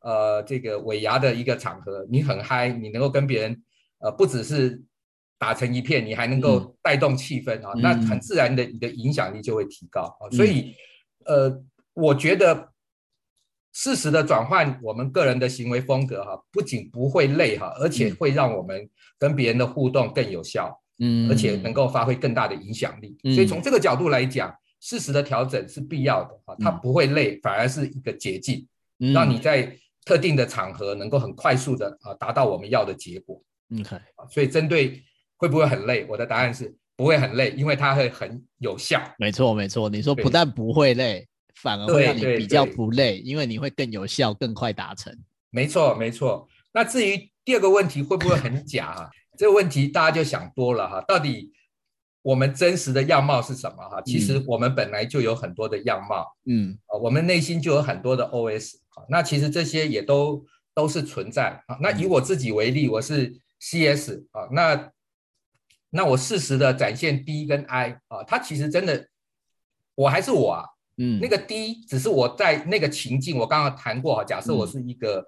[0.00, 3.62] 呃，这个尾牙的一个场合，你很嗨，你能够跟别人，
[3.98, 4.82] 呃，不只是
[5.38, 10.28] 打成一片，你还能够带动气氛啊，嗯、那很自然的，你的影响力就会提高啊。
[10.30, 10.74] 嗯、所以，
[11.26, 11.62] 呃，
[11.94, 12.72] 我觉得
[13.72, 23.16] 适时的转换我们个人的行为风格哈，不仅不会累哈，而且会让我们跟别人的互动更有效，嗯，而且能够发挥更大的影响力。
[23.24, 28.66] 嗯、所以从这个角度来讲，适时的调整是必要的啊，它不会累，反而是一个捷径，
[29.00, 29.76] 嗯、让你在
[30.08, 33.38] 特定的场合能够很快速的啊达到我们要的结果。
[33.78, 35.02] OK，所以针对
[35.36, 38.98] 会不会很累，我的答案是不会很累，因为它会很有效。
[39.18, 45.14] 没错没错，你说不但不会累，反而会让你比较不累，因为你会更有效、更快达成。
[45.50, 46.48] 没错没错。
[46.72, 49.10] 那至于第二个问题会不会很假啊？
[49.36, 51.04] 这个问题大家就想多了哈。
[51.06, 51.52] 到底
[52.22, 54.00] 我们真实的样貌是什么哈？
[54.00, 58.76] 其实我们本来就有很多的样貌，嗯，我们内心就有很多的 OS。
[59.08, 61.78] 那其实这些也都都是存在啊。
[61.80, 64.92] 那以我自己为例，我是 CS 啊，那
[65.90, 69.08] 那我适时的展现 D 跟 I 啊，它其实真的
[69.94, 70.64] 我还是我啊，
[70.96, 75.24] 嗯，那个 D 只是我在那个情境，我刚刚谈过哈，假设我是一个、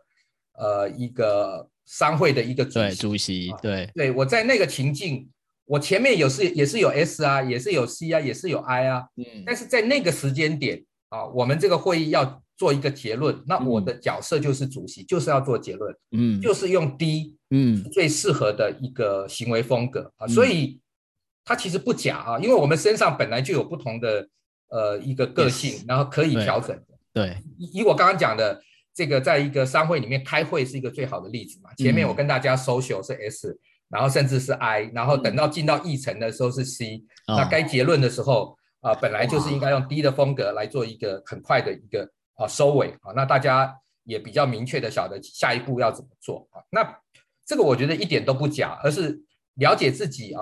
[0.59, 5.29] 嗯、呃一个商会的一个主席，对，主席，对，对我在那个情境，
[5.65, 10.85] 我前面有是也是有 S 啊，也是有 C 啊，也是有 I 啊，嗯，但是在那个时间点。
[11.11, 20.79] 啊，我们这个会议要做一个结论，那我的角色就是主席，嗯、就是要做结论，嗯，就是用 D，嗯，最适合的一个行为风格啊，所以
[21.43, 24.29] 它其实不假啊，因为我们身上本来就有不同的
[24.69, 26.85] 呃一个个性，yes, 然后可以调整的。
[27.15, 28.61] 对，以以我刚刚讲的
[28.95, 31.71] 这个，在一个商会里面开会是一个最好的例子嘛。
[31.79, 36.97] 前面我跟大家 social 是 S，、嗯、然后甚至是 I，然后等到进到议程的时候是 C，、
[37.27, 38.55] 嗯、那该结论的时候。
[38.83, 42.11] 啊，本来就是应该用 D 的风格来做一个很快的一个
[42.41, 46.63] 啊收尾啊，那大家也比较明确的晓得下一步要怎么做啊。
[46.71, 46.99] 那
[47.45, 49.21] 这个我觉得一点都不假，而是
[49.55, 50.41] 了解自己啊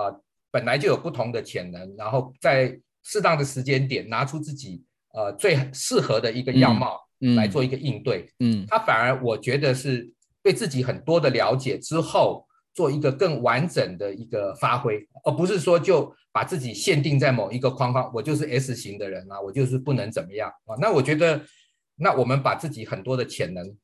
[0.49, 4.83] 本来就有不同的潜能，然后在适当的时间点拿出自己
[5.13, 6.99] 呃最适合的一个样貌
[7.35, 8.31] 来做一个应对。
[8.39, 12.47] 嗯，他反而我觉得是对自己很多的了解之后。
[12.71, 20.77] 做一个更完整的一个发挥，而不是说就把自己限定在某一个框框，我就是 S 型的人啊，我就是不能怎么样啊。
[20.79, 21.41] 那我觉得，
[21.99, 23.75] 那我们把自己很多的潜能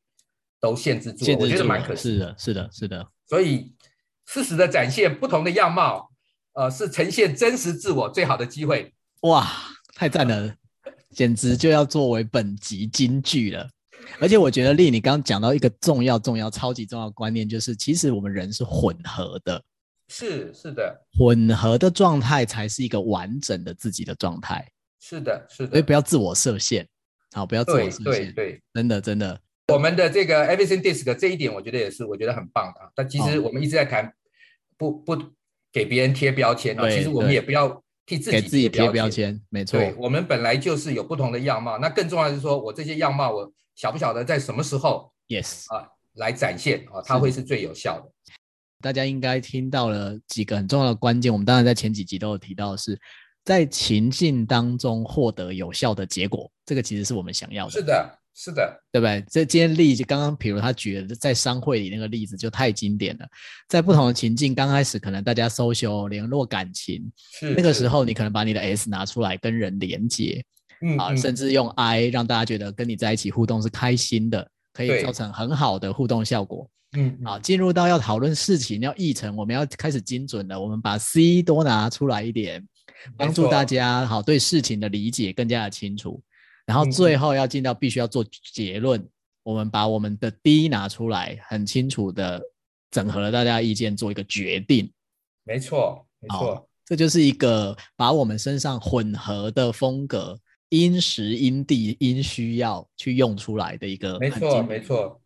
[0.60, 2.14] 都限制住，我觉得蛮可惜。
[2.14, 3.08] 是的，是的，是的。
[3.28, 3.76] 所以
[4.26, 6.10] 适时的展现不同的样貌，
[6.54, 8.94] 呃，是呈现真实自我最好的机会。
[9.22, 9.48] 哇，
[9.94, 10.56] 太赞了，
[11.12, 13.70] 简直就要作为本集金句了。
[14.20, 19.62] 而且我觉得丽，你刚刚讲到一个重要、重要、超级重要的观念，就是其实我们人是混合的，
[20.10, 24.64] 是是的，混合的状态才是一个完整的自己的状态。
[25.00, 26.88] 是的，是的，所以不要自我设限，
[27.36, 29.40] 好，不要自我设限，对对对，真的真的。
[29.68, 32.92] 我们的这个 Everything DiSC 这一点，我觉得也是我觉得很棒的。
[32.96, 34.12] 但其实我们一直在谈，
[34.78, 35.18] 不不
[35.72, 39.80] 给别人贴标签啊，其实我们也不要替自己给自己贴标签，没错。
[39.80, 43.52] 对，我们本来就是有不同的样貌，那更重要的是说我这些样貌我。
[43.76, 48.10] 晓不晓得在什么时候？Yes 啊，来展现啊，它会是最有效的。
[48.80, 51.30] 大家应该听到了几个很重要的关键。
[51.30, 52.98] 我们当然在前几集都有提到的是，
[53.46, 57.72] 在情境当中获得有效的结果，这个其实是我们想要的。
[57.72, 59.24] 是的，是的，对不对？
[59.30, 63.26] 这今天例子刚刚，比如他举的在商会里那个例子就太经典了。
[63.70, 70.44] 在不同的情境，刚开始可能大家 social 联络感情，是那个时候你可能把你的 S 拿出来跟人连接。
[70.82, 76.70] 嗯，啊，甚至用 I 让大家觉得跟你在一起互动是开心的，可以造成很好的互动效果。
[76.98, 80.60] 嗯，好，进入到要讨论事情要议程，我们要开始精准了。
[80.60, 82.66] 我们把 C 多拿出来一点，
[83.18, 86.22] 帮助大家好对事情的理解更加的清楚。
[86.66, 89.10] 然后最后要进到必须要做结论，嗯，
[89.44, 92.42] 我们把我们的 D 拿出来，很清楚的
[92.90, 94.92] 整合了大家意见，做一个决定。
[95.44, 100.40] 没错，没错，这就是一个把我们身上混合的风格。
[100.70, 105.22] 因时因地因需要去用出来的一个，没错没错，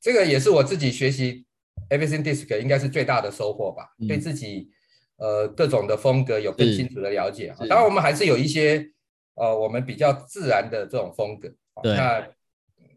[0.00, 1.44] 这个也是我自己学习
[1.90, 4.70] Everything DiSC 应该是最大的收获吧，嗯、对自己
[5.18, 7.56] 呃各种的风格有更清楚的了解啊。
[7.68, 8.84] 当然我们还是有一些
[9.34, 11.48] 呃我们比较自然的这种风格，
[11.82, 12.26] 对，那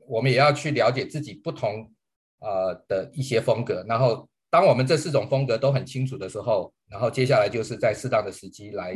[0.07, 1.91] 我们也要去了解自己不同
[2.39, 4.27] 呃的一些风格，然后。
[4.51, 8.93] 当我们这四种风格都很清楚的时候，然后接下来就是在适当的时机来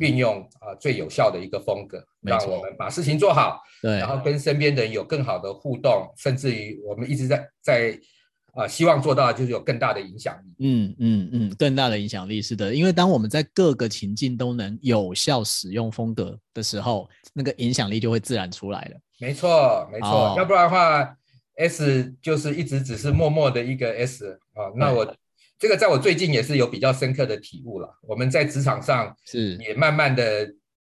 [0.00, 8.00] 运用啊最有效的一个风格，让我们把事情做好，对，然后跟身边的人有更好的互动，甚至于我们一直在在
[8.56, 10.66] 啊希望做到的就是有更大的影响力。
[10.66, 19.00] 嗯嗯嗯，更大的影响力是的，因为当我们在各个情境都能有效使用风格的时候，那个影响力就会自然出来了。
[19.20, 21.16] 没错没错，要不然的话。
[21.58, 25.16] S 就是一直只是默默的一个 S 啊，那我
[25.58, 27.88] 这个在我最近也是有比较深刻的体悟了。
[28.02, 30.46] 我们在职场上是也慢慢的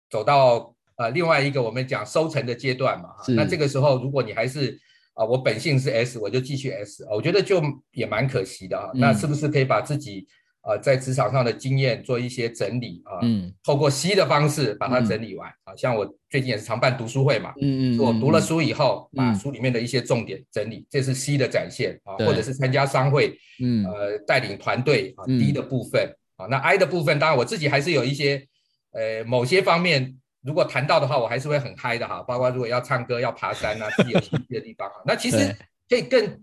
[0.09, 3.09] 走到呃另外一个我们讲收成的阶段嘛。
[3.35, 4.75] 那这个时候如果你还是
[5.15, 7.59] 啊我本性是 S，我就继续 S，我觉得就
[7.91, 8.91] 也蛮可惜的啊。
[8.93, 10.27] 那是不是可以把自己？
[10.67, 15.75] 啊，在职场上的经验做一些整理啊，嗯，透过 C 的方式把它整理完啊。
[15.77, 26.47] 像我最近也是常办读书会嘛，嗯嗯，我读了书以后，把书里面的一些重点整理，这是 C 的展现啊，或者是参加商会，嗯，呃，带领团队啊，D 的部分啊。
[26.47, 28.47] 那 I 的部分，当然我自己还是有一些，
[28.93, 30.15] 呃，某些方面
[30.45, 32.21] 如果谈到的话，我还是会很嗨的哈。
[32.23, 35.55] 包括如果要唱歌、要爬山啊， 自己有兴趣的地方啊，那其实
[35.89, 36.41] 可以更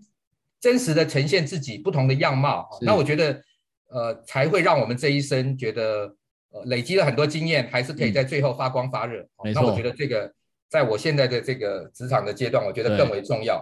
[0.59, 2.67] 真实的呈现自己不同的样貌。
[2.81, 3.41] 那我觉得。
[3.89, 6.15] 呃，才会让我们这一生觉得，
[6.49, 9.23] 呃，累积了很多经验，还是可以在最后发光发热。
[9.53, 10.33] 那我觉得这个，
[10.67, 13.57] 在我现在的这个职场的阶段，我觉得更为重要。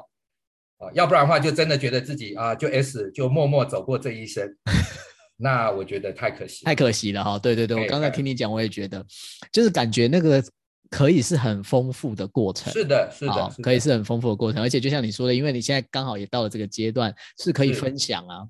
[0.77, 4.47] 啊，要不然的话，就真的觉得自己啊，就 S，就默默走过这一生。
[5.41, 7.39] 那我觉得太可惜，太可惜了哈。
[7.39, 9.03] 对对对，我刚才听你讲，我也觉得，
[9.51, 10.43] 就是感觉那个
[10.89, 12.71] 可以是很丰富的过程。
[12.71, 14.61] 是的，是的，可以是很丰富的过程。
[14.61, 18.45] 而且就像你说的，因为你现在刚好也到了这个阶段，是可以分享啊。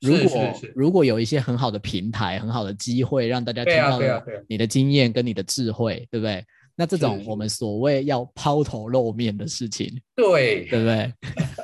[0.00, 3.98] 如果如果有一些很好的平台、很好的机会，让大家听到
[4.46, 6.44] 你的经验跟你的智慧，对不对？
[6.78, 11.10] 那这种我们所谓要抛头露面的事情，对对不对？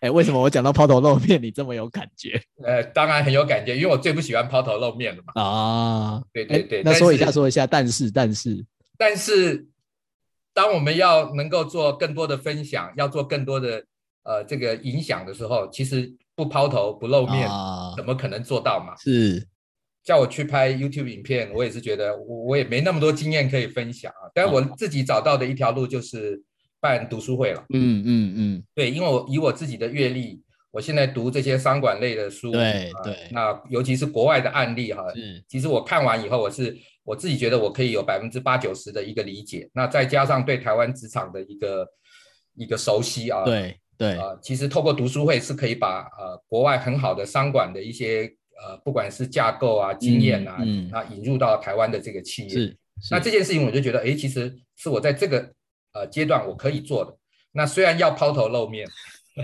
[0.00, 2.40] 哎、欸，为什么我讲到抛头露面，你这么有感觉？
[2.64, 5.42] 呃，当然很有感觉，因为我最不喜欢抛头露面了嘛。
[5.42, 6.78] 啊，对对对。
[6.78, 8.64] 欸、那说一下，说一下，但是，但是，
[8.96, 9.66] 但是，
[10.54, 13.84] 当我们要能够做更多的分享，要做更多的
[14.24, 18.96] 呃这个影响的时候，其实不抛头不露面，啊、怎么可能做到嘛？
[18.96, 19.46] 是。
[20.02, 24.32] 叫我去拍 YouTube 影片，我也是觉得我我也没那么多经验可以分享啊。
[24.34, 26.42] 但我自己找到的一条路就是
[26.80, 27.64] 办读书会了。
[27.72, 39.68] 嗯嗯嗯，对，因为我以我自己的阅历，我现在读这些商管类的书，对对、啊，那尤其是国外的案例哈，是，其实我看完以后，我是我自己觉得我可以有百分之八九十的一个理解。
[39.72, 41.86] 那再加上对台湾职场的一个
[42.56, 48.34] 一个熟悉啊，对对啊，其实透过读书会是可以把呃国外很好的商管的一些。
[48.62, 52.76] 呃，不管是架构啊、经验啊，嗯、引入到台湾的这个企业，是，
[53.10, 55.50] 那这件事情我就觉得，哎，其实是我在这个
[55.92, 57.16] 呃阶段我可以做的。
[57.52, 58.88] 那虽然要抛头露面，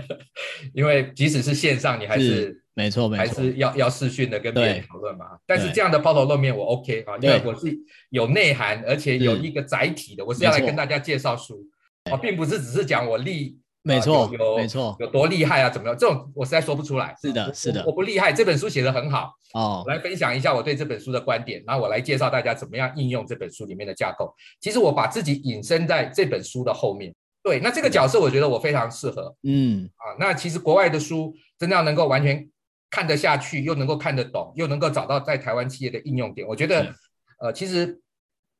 [0.73, 5.25] 因为即使是线上，你还是，是没错，没错，还是要要视讯的跟别人讨论嘛。
[5.45, 7.77] 但是这样的抛头露面我 OK 啊，因为我是
[8.09, 11.65] 有内涵，而且有一个载体的，我是要来跟大家介绍书
[12.11, 13.59] 啊，并不是只是讲我立。
[13.87, 15.69] 没错，有没错，有多厉害啊？
[15.69, 15.97] 怎么样？
[15.97, 17.15] 这种我实在说不出来。
[17.21, 18.33] 是的，是的，我不厉害。
[18.33, 19.83] 这本书写得很好哦。
[19.85, 24.35] 我来分享一下我对这本书的观点，然后我来介绍大家怎么样应用这本书里面的架构。
[24.59, 27.15] 其实我把自己隐身在这本书的后面。
[27.41, 29.33] 对，那这个角色我觉得我非常适合。
[29.43, 32.45] 嗯啊，那其实国外的书真的要能够完全
[32.89, 36.93] 看得下去，又能够看得懂，又能够找到在台湾企业的应用点，我觉得
[37.39, 38.01] 呃，其实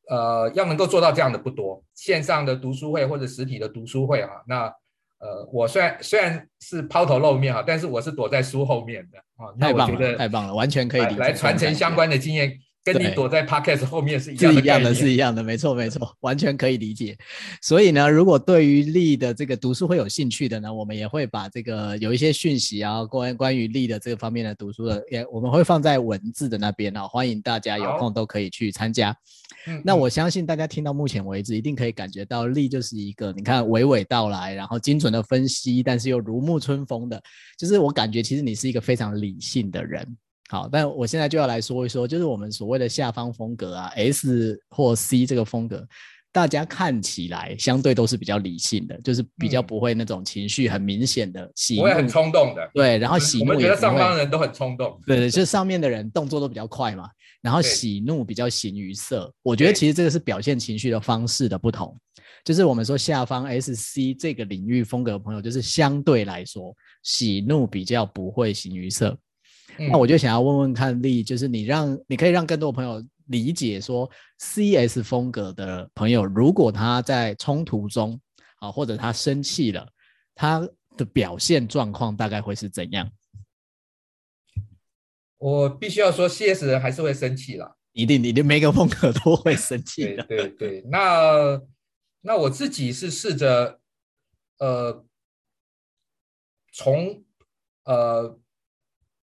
[0.10, 1.84] 呃，要能够做到这样的不多。
[1.96, 4.74] 线上的读书会或者实体的读书会啊，那。
[5.20, 9.50] 呃，我虽然虽然是抛头露面哈，但是我是躲在书后面的啊。
[9.60, 12.58] 太棒了，那我觉得太棒了，完全可以来传承相关的经验，
[12.94, 17.18] 跟你躲在 Podcast 后面是一样的，是一样的，是一样的，没错，没错， 完全可以理解。
[17.62, 29.16] 所以呢，如果对于力的这个读书会有兴趣的呢，我们也会把这个有一些讯息啊，关关于力的这个方面的读书的，也我们会放在文字的那边啊，欢迎大家有空都可以去参加。
[29.84, 37.22] 那我相信大家听到目前为止，一定可以感觉到力就是一个，你看娓娓道来，然后精准的分析，但是又如沐春风的，
[37.58, 40.18] 就是我感觉其实你是一个非常理性的人。
[40.50, 45.86] 好，但我现在就要来说一说，就是我们所谓的下方风格啊，S 或 C 这个风格，
[46.32, 52.70] 大家看起来相对都是比较理性的，就是比较不会那种情绪很明显的喜怒，不会很冲动的。
[52.74, 55.00] 对，然后喜我们觉得上方人都很冲动。
[55.06, 57.10] 对对，就是上面的人动作都比较快嘛。
[57.42, 61.96] 然后喜怒比较形于色，我觉得其实这个是表现情绪的方式的不同。
[62.44, 69.18] 就是我们说下方 S C 这个领域风格的朋友，就是相对来说喜怒比较不会形于色。
[69.80, 74.10] 嗯、那我就想要问问看丽，就是你让你可以让更多朋友理解说
[74.40, 78.20] C S 风格的朋友，如果他在冲突中
[78.60, 79.88] 啊，或者他生气了，
[80.34, 83.10] 他的表现状况大概会是怎样？
[85.38, 90.24] 我必须要说，CS 人还是会生气啦，一定，一定每个风格都会生气的。
[90.24, 91.62] 对对对，那
[92.22, 93.80] 那我自己是试着，
[94.58, 95.06] 呃，
[96.74, 97.24] 从
[97.84, 98.40] 呃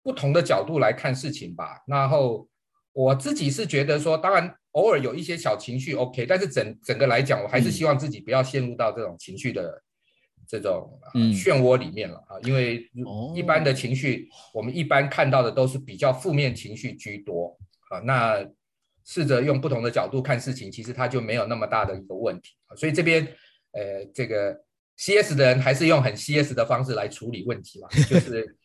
[0.04, 1.82] 不同的角度来看事情吧。
[1.88, 2.48] 然后
[2.94, 9.82] 我自己是觉得说，当然偶尔有一些小情绪 OK，但是整整个来讲，我还是希望自己不要陷入到这种情绪的。
[10.48, 12.90] 这种漩涡里面了啊，因为
[13.36, 17.56] 一般的情绪，我们一般看到的都是比较负面情绪居多
[17.92, 18.00] 啊。
[18.00, 18.44] 那
[19.06, 22.76] 试着用不同的角度看事情，其实它就没有那么大的一个问题啊。
[22.76, 23.24] 所以这边
[23.74, 24.60] 呃，这个
[24.98, 28.58] CS 的人还是用很 CS 的方式来处理问题嘛，就是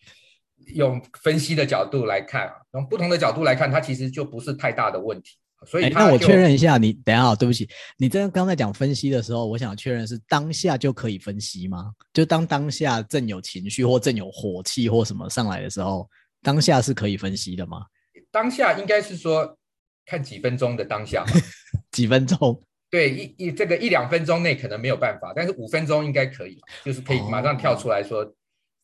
[0.68, 5.36] 用分析的角度来看啊，从不同的角度来看，它其实就不是太大的问题。
[5.66, 11.90] 所以，那我确认一下，你等一下，对不起，你这刚才讲分析的时候，我想确认是当下就可以分析吗？
[12.12, 16.06] 就当当下正有情绪或正有火气或什么上来的时候，
[16.42, 17.86] 当下是可以分析的吗？
[18.30, 19.56] 当下应该是说
[20.04, 21.24] 看几分钟的当下，
[21.92, 22.62] 几分钟？
[22.90, 28.32] 对，一一这个一两分钟内可能没有办法，但是五分钟应该可以，就是可以马上跳出来说，哦、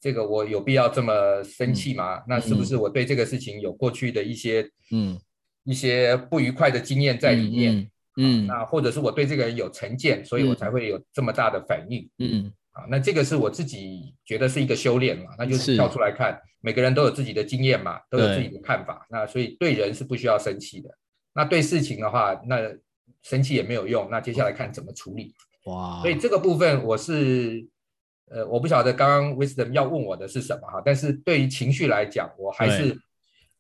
[0.01, 2.17] 这个我有必要这么生气吗？
[2.21, 5.19] 嗯、那是不是我对这个事情有过去的一些嗯？
[5.65, 7.77] 一些不愉快的经验在里面，
[8.17, 20.89] 嗯，嗯，那或者是我对这个人有成见，所以我才会有这么大的反应，嗯，啊，那这个是我自己觉得是一个修炼嘛，那就是跳出来看，每个人都有自己的经验嘛，都有自己的看法，那所以对人是不需要生气的，
[21.35, 22.57] 那对事情的话，那
[23.23, 25.35] 生气也没有用，那接下来看怎么处理，
[25.67, 27.69] 哇，所以这个部分我是，
[28.31, 32.99] 呃，我不晓得刚刚 Wisdom 要问我的是什么哈，但是对于情绪来讲，我还是。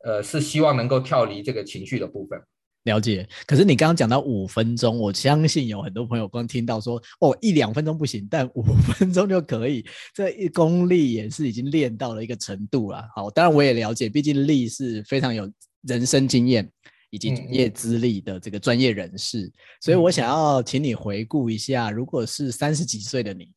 [0.03, 2.41] 呃，是希望能够跳离这个情绪的部分。
[2.85, 3.29] 了解。
[3.47, 13.07] 可是你刚刚讲到五分钟，我相信有很多朋友光听到说哦一两分钟不行，但五分钟就可以，这一功力也是已经练到了一个程度了。
[13.14, 15.47] 好，当然我也了解，毕竟力是非常有
[15.83, 16.66] 人生经验
[17.11, 19.53] 以及业资历的这个专业人士，嗯、
[19.83, 23.53] 所以我想要请你回顾一下，如果是三十几岁的你。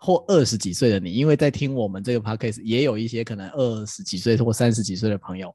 [0.00, 5.52] 或二十几岁的你，因为在听我们这个 podcast，也有一些可能二十几岁或三十几岁的朋友，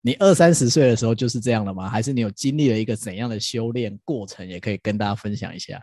[0.00, 1.90] 你二三十岁的时候就是这样了吗？
[1.90, 4.48] 还是你有经历了一个怎样的修炼过程？
[4.48, 5.78] 也可以跟大家分享一下。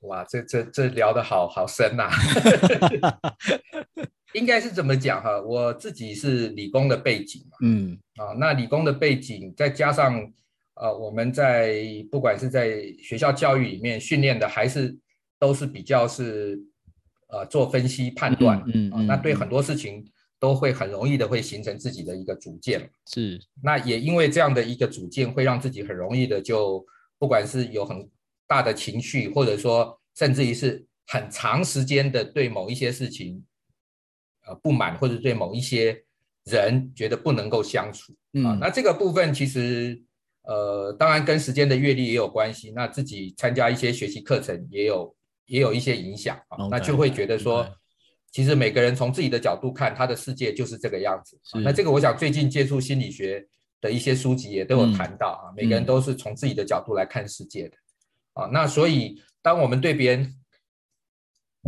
[0.00, 2.04] 哇，这这这聊得好好深呐、
[3.02, 3.12] 啊！
[4.32, 5.38] 应该是怎么讲哈？
[5.42, 10.18] 我自己是理工的背景嘛，嗯啊，那理工的背景再加上
[10.76, 14.96] 呃，我们在不管是在学校教育里面训练的，还是
[15.38, 16.58] 都是比较是。
[17.34, 20.08] 呃，做分析判断，嗯，嗯，嗯，那对很多事情
[20.38, 23.40] 都会很容易的会形成自己的一个主见，是。
[23.60, 26.86] 那也因为这样的一个主见，会让自己很容易的就，
[27.18, 28.08] 不管是有很
[28.46, 33.44] 大的情绪，或者说甚至于是很长时间的对某一些事情，
[34.46, 36.04] 呃，不满，或者对某一些
[36.44, 38.12] 人觉得不能够相处，
[38.44, 40.00] 啊，嗯，那这个部分其实，
[40.42, 45.12] 呃，当然跟时间的阅历也有关系，那自己参加一些学习课程也有。
[45.46, 47.66] 也有一些影响啊那就会觉得说，
[48.32, 51.38] 其实每个人从自己的角度看，他的世界就是这个样子。
[51.62, 53.46] 那这个我想最近接触心理学
[53.80, 57.76] 的一些书籍也都有谈到啊，每个人都是从自己的角度来看世界的
[58.32, 58.46] 啊。
[58.46, 60.34] 那所以当我们对别人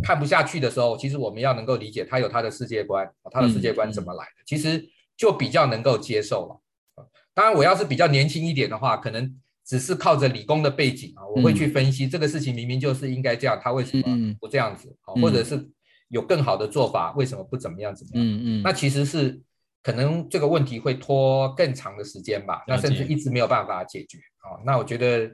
[0.03, 4.83] 看不下去的时候，其实我们要能够理解他有他的世界观，他的世界观怎么来的，其实
[5.15, 7.05] 就比较能够接受了。
[7.33, 9.39] 当然，我要是比较年轻一点的话，可能。
[9.67, 14.95] 只是靠着理工的背景啊，我会去分析这个事情，明明就是应该这样，他为什么不这样子？
[15.21, 15.69] 或者是
[16.07, 18.25] 有更好的做法，为什么不怎么样怎么样？
[18.25, 19.37] 嗯嗯，那其实是
[19.83, 24.55] 可能这个问题会拖更长的时间吧，那甚至一直没有办法解决啊。
[24.65, 25.29] 那我觉得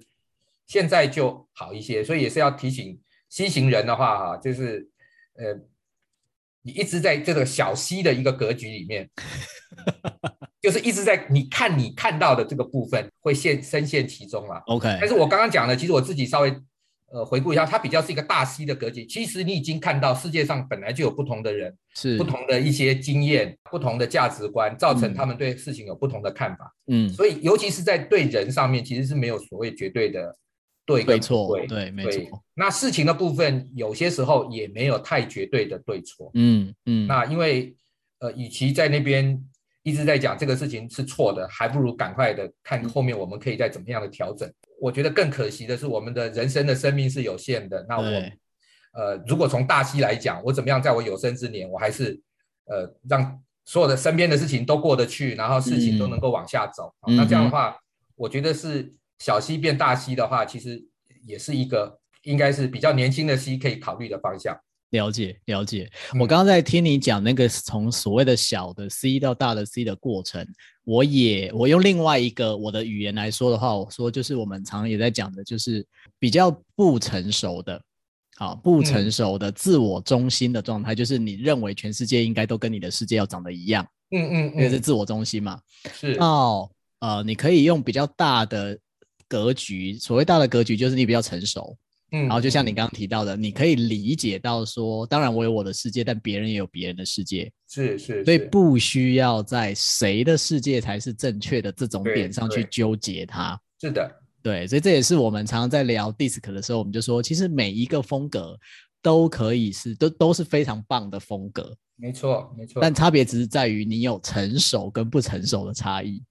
[0.66, 4.90] 现在就好一些，所以也是要提醒 C 型人的话哈，就是
[5.36, 5.56] 呃，
[6.64, 9.10] 你一直在这个小溪的一个格局里面。
[10.62, 14.64] 就是一直在你看你看到的这个部分会陷深陷其中了。
[14.68, 16.56] OK，但是我刚刚讲的，其实我自己稍微
[17.12, 19.06] 呃回顾一下，它比较是一个大溪的格局。
[19.06, 26.74] 其实你已经看到世界上本来就有不同的人，是不同的一些经验、不同的价值观，造成他们对事情有不同的看法。
[26.88, 30.34] 嗯，所以尤其是在对人上面，其实是没有所谓绝对的
[30.86, 31.58] 对跟错。
[31.58, 32.44] 对，对，没错。
[32.54, 36.32] 那事情的部分，有些时候也没有太绝对的对错。
[36.34, 37.08] 嗯嗯。
[37.08, 37.76] 那因为
[38.20, 39.44] 呃，与其在那边。
[39.86, 44.50] 一直在讲这个事情是错的，还不如赶快的看后面我们可以再怎么样的调整。
[44.80, 47.86] 我觉得更可惜的是，我们的人生的生命是有限的。
[47.90, 48.04] 那我，
[48.94, 52.18] 呃，如果从大西来讲，我怎么样在我有生之年，我还是
[52.68, 56.90] 呃让所有的身边的事情都过得去，然后事情都能够往下走。
[57.06, 57.76] 那这样的话，
[58.16, 58.90] 我觉得是
[59.20, 60.84] 小溪变大溪的话，其实
[61.26, 64.58] 也是一个应该是比较年轻的溪可以考虑的方向。
[64.92, 65.90] 了解了解，
[66.20, 70.46] 我刚刚在听你讲那个从所谓的小的 C 到大的 C 的过程，
[70.84, 75.84] 我也我用另外一个我的语言来说的话，我说就是我们常常也在讲的，就是
[76.20, 77.82] 比较不成熟的，
[78.38, 85.60] 啊不成熟的自我中心的状态，就是你认为全世界应该都跟你的世界要长得一样，嗯嗯，因为是自我中心嘛，
[85.92, 86.12] 是。
[86.20, 88.78] 哦，呃，你可以用比较大的
[89.34, 91.76] 格局，所谓大的格局就是你比较成熟。
[92.12, 103.60] 嗯，然后就像你刚刚提到的，你可以理解到说，当然我有我的世界，但别人也有别人的世界，是是，是，所以不需要在谁的世界才是正确的这种点上去纠结它。
[103.82, 108.56] 是的，对，所以这也是我们常常在聊 DISC 的时候，我们就说，其实每一个风格
[109.02, 116.24] 都可以是都都是非常棒的风格，没错没错，但差别只是在于你有成熟跟不成熟的差异。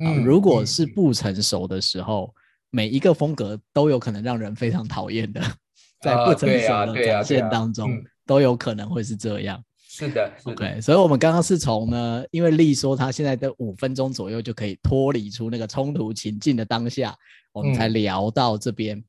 [0.00, 2.34] 嗯，如果是不成熟的时候。
[2.70, 5.40] 每一个风格都有可能让人非常讨厌的，
[6.02, 9.62] 在不成熟的展现当中，都有可能会是这样。
[9.90, 10.80] 是的，OK。
[10.80, 17.16] 所以，我们刚刚是从呢，因为丽说她现在的五分钟左右就可以脱离出那个冲突情境的当下，
[17.52, 19.02] 我们才聊到这边。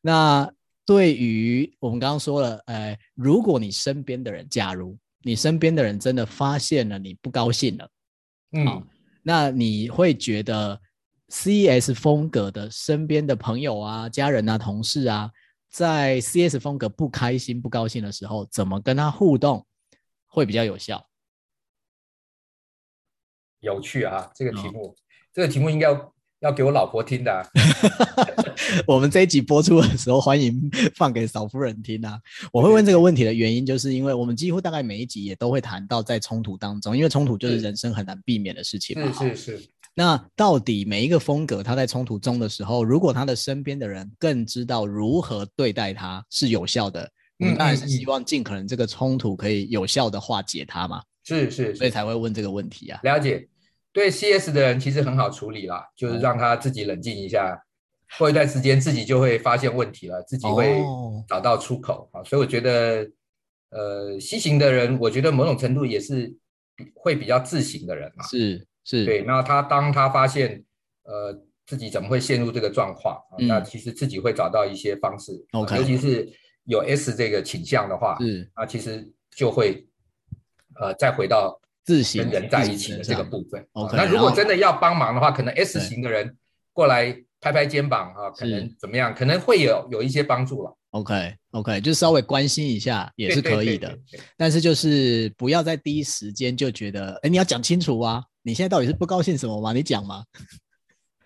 [0.00, 0.48] 那
[0.86, 7.90] 对于我们刚刚说了，呃，如果你身边的人，假如你身边的人真的发现了你不高兴了，
[8.52, 8.86] 嗯，
[9.22, 10.78] 那你会觉得
[11.28, 15.30] ？CS 风格的身边的朋友啊、家人啊、同事啊，
[15.70, 19.66] 在 CS 风格不开心、不高兴的时候，怎么跟他互动
[20.26, 21.06] 会比较有效？
[23.60, 24.94] 有趣啊，这个题目，哦、
[25.34, 27.46] 这个题目应该要要给我老婆听的、啊。
[28.86, 32.20] 我们这一集播出的时候，欢迎放给嫂夫人听啊。
[32.52, 39.12] 我会问这个问题的原因，就是因为我们几乎大概每一集也都会谈到在冲突当中，因为冲突就是人生很难避免的事情嘛。
[39.12, 39.68] 是是是。
[39.98, 47.10] 那到底每一个风格，他在冲突中的时候，如果他的身边的人更知道如何对待他，是有效的。
[47.40, 51.02] 我们当然是希望尽可能这个冲突可以有效的化解它嘛。
[51.24, 53.00] 是是，所以才会问这个问题啊。
[53.02, 53.48] 了解，
[53.92, 57.60] 对 CS 的人其实很好处理啦，就是让他自己冷静一下，
[58.18, 60.80] 过一段时间自己就会发现问题了，自己会
[61.26, 62.22] 找到出口啊。
[62.22, 63.04] 所以我觉得，
[63.70, 66.32] 呃，C 型的人，我觉得某种程度也是
[66.94, 68.24] 会比较自省的人嘛。
[68.28, 69.22] 是是，对。
[69.22, 70.64] 那他当他发现，
[71.04, 75.32] 呃，自己怎么会陷入这个状况，那其实自己会找到一些方式。
[75.52, 76.26] OK，尤其是
[76.64, 79.84] 有 S 这个倾向的话，是啊，其实就会。
[80.80, 83.66] 呃，再回到自行跟人在一起的这个部分。
[83.72, 86.36] OK，那如果真的要帮忙的话，可能 S 型的人
[86.72, 89.12] 过来拍拍肩膀啊，可能怎么样？
[89.12, 90.72] 可能会有有一些帮助了。
[90.90, 93.98] OK，OK，就稍微关心一下也是可以的。
[94.36, 98.22] 但是就是不要在第一时间就觉得，哎，你要讲清楚啊！
[98.48, 99.74] 你现在到底是不高兴什么吗？
[99.74, 100.24] 你讲吗？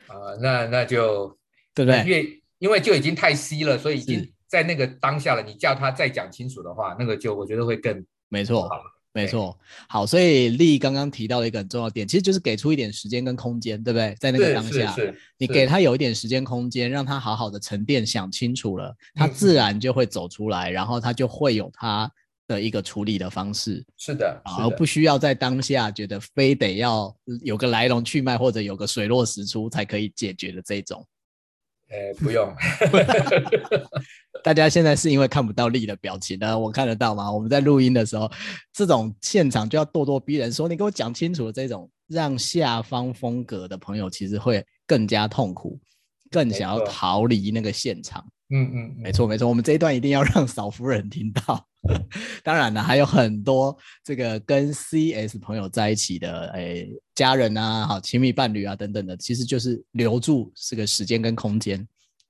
[0.09, 1.29] 啊，那那就
[1.73, 2.01] 对不对？
[2.01, 5.43] 因为因为就已经太稀了，所以已经在那个当下了。
[5.43, 8.69] 你叫他再讲清楚的话，那个就我觉得会更没错。
[9.15, 9.55] 没错，
[9.91, 14.17] 好，所以丽刚刚提到的一个很重要的点，其实就是给出一点时间跟空间，对不对？
[14.19, 14.97] 在那个当下，
[15.37, 22.11] 你给他有一点时间空间，让他好好的沉淀，想清楚了，他自然就会走出来，然后他就会有他
[22.47, 23.85] 的一个处理的方式。
[23.97, 31.07] 是的，而不需要在当下觉得非得要有个来龙去脉或者有个水落石出才可以解决的这种。
[31.89, 32.51] 呃，不用。
[34.43, 36.59] 大家现在是因为看不到丽的表情呢？
[36.59, 37.31] 我看得到吗？
[37.31, 38.31] 我们在录音的时候，
[38.73, 45.79] 这种现场就要咄咄逼人，说你给我讲清楚的这种，让下方风格的朋友其实会更加痛苦，
[46.31, 48.27] 更想要逃离那个现场。
[48.53, 51.67] 嗯嗯，没错没错，我们这一段一定要让嫂夫人听到。
[52.45, 61.85] 当然了，还有很多这个跟 CS 朋友在一起的，哎，家人啊，好，亲密伴侣啊等等的，其实就是留住这个时间跟空间，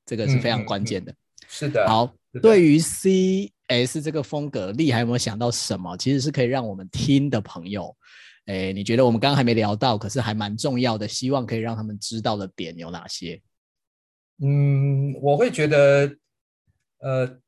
[0.06, 1.12] 这个是非常关键的。
[1.12, 1.86] 嗯嗯嗯、是的。
[1.86, 5.94] 好，对于 CS 这个风格，丽还有没有想到什么？
[5.98, 7.94] 其实是可以让我们听的朋友，
[8.46, 13.38] 哎，你觉得我们刚刚还没聊到，可是还蛮重要的，希望可以让他们知道的点有哪些？
[14.42, 16.16] 嗯，我会觉得，
[16.98, 17.38] 呃。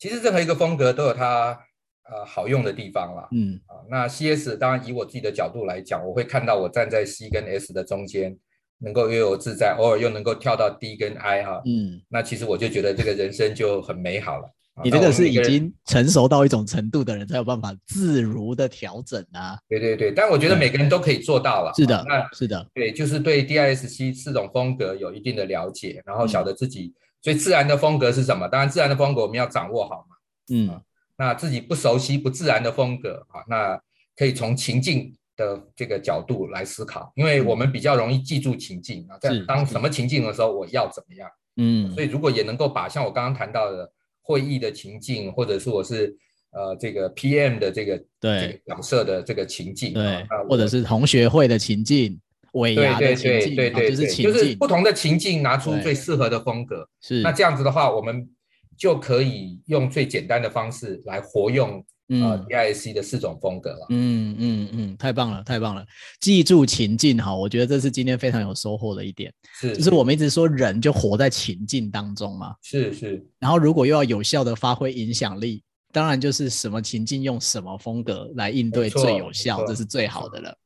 [0.00, 1.58] 其实任何一个风格都有它
[2.04, 3.28] 呃好用的地方啦。
[3.32, 8.38] 嗯啊，那 CS 当然以我自己的角度来讲，我会看到我站在 C 跟 S 的中间，
[8.78, 11.60] 能够悠游自在，偶尔又能够跳到 D 跟 I 哈。
[11.66, 14.48] 嗯，那其实我就觉得这个人生就很美好了。
[14.84, 19.58] 你这个是已经成熟到一种程度的人才有办法自如的调整啊。
[19.68, 21.72] 对对对，但我觉得每个人都可以做到了。
[21.74, 26.94] 是的，那是的，对，就是对 DISC 四种风格有一定的了解，然后晓得自己。
[27.20, 28.46] 所以自然的风格是什么？
[28.46, 30.16] 当然，自然的风格我们要掌握好嘛。
[30.52, 30.80] 嗯、啊，
[31.16, 33.80] 那自己不熟悉、不自然的风格啊，那
[34.16, 39.18] 可以从情境的这个角度来思考，因为我们比较容易记住情境啊。
[39.20, 41.28] 在当什么情境的时候，我要怎么样？
[41.56, 43.90] 嗯，所以如果也能够把像我刚刚谈到的
[44.28, 46.14] 会议的情境，或者是我是
[46.50, 52.20] 呃这个 PM 的这个对这个角色的这个情境，对，啊、或者是同学会的情境。
[52.52, 56.88] 尾牙的情境，对对对对，就是情境，就是不同的情境拿出最适合的风格。
[57.00, 58.28] 是，那这样子的话，我们
[58.76, 63.86] 就可以用最简单的方式来活用呃 DISC 的四种风格了。
[63.90, 65.84] 嗯嗯嗯，太棒了，太棒了！
[66.20, 69.32] 记住情境哈，我觉得这是今天非常有收获的一点。
[69.60, 72.54] 是，就是我们一直说人就活在情境当中嘛。
[72.62, 73.24] 是是。
[73.38, 80.56] 然后如果又要有效的发挥影响力，当然就是什么情境用什么风格来应对最有效，这是最好的了。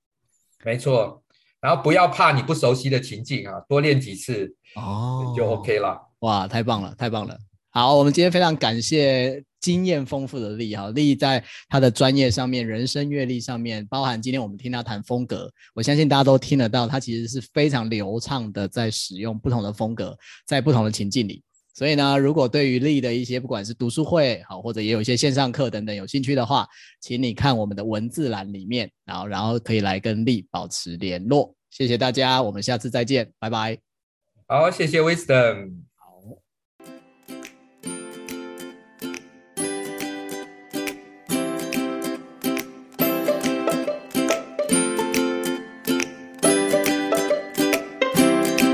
[0.64, 1.22] 没错。
[1.60, 5.96] 然后不要怕你不熟悉的情境啊，多练几次哦，就 OK 了。
[6.20, 7.38] 哇，太棒了，太棒了！
[7.70, 21.42] 好，我们今天非常感谢经验丰富的力哈，力在他的专业上面、人生阅历上面，包含今天我们听他谈风格，我相信大家都听得到，他其实是非常流畅的在使用不同的风格，在不同的情境里。
[21.74, 26.66] 所以呢，如果对于力的一些不管是读书会好，或者也有一些线上课等等有兴趣的话，
[27.00, 31.54] 请你看我们的文字栏里面，然后然后可以来跟力保持联络。
[31.70, 33.78] 谢谢大家，我们下次再见，拜拜。
[34.46, 35.91] 好，谢谢 Wisdom。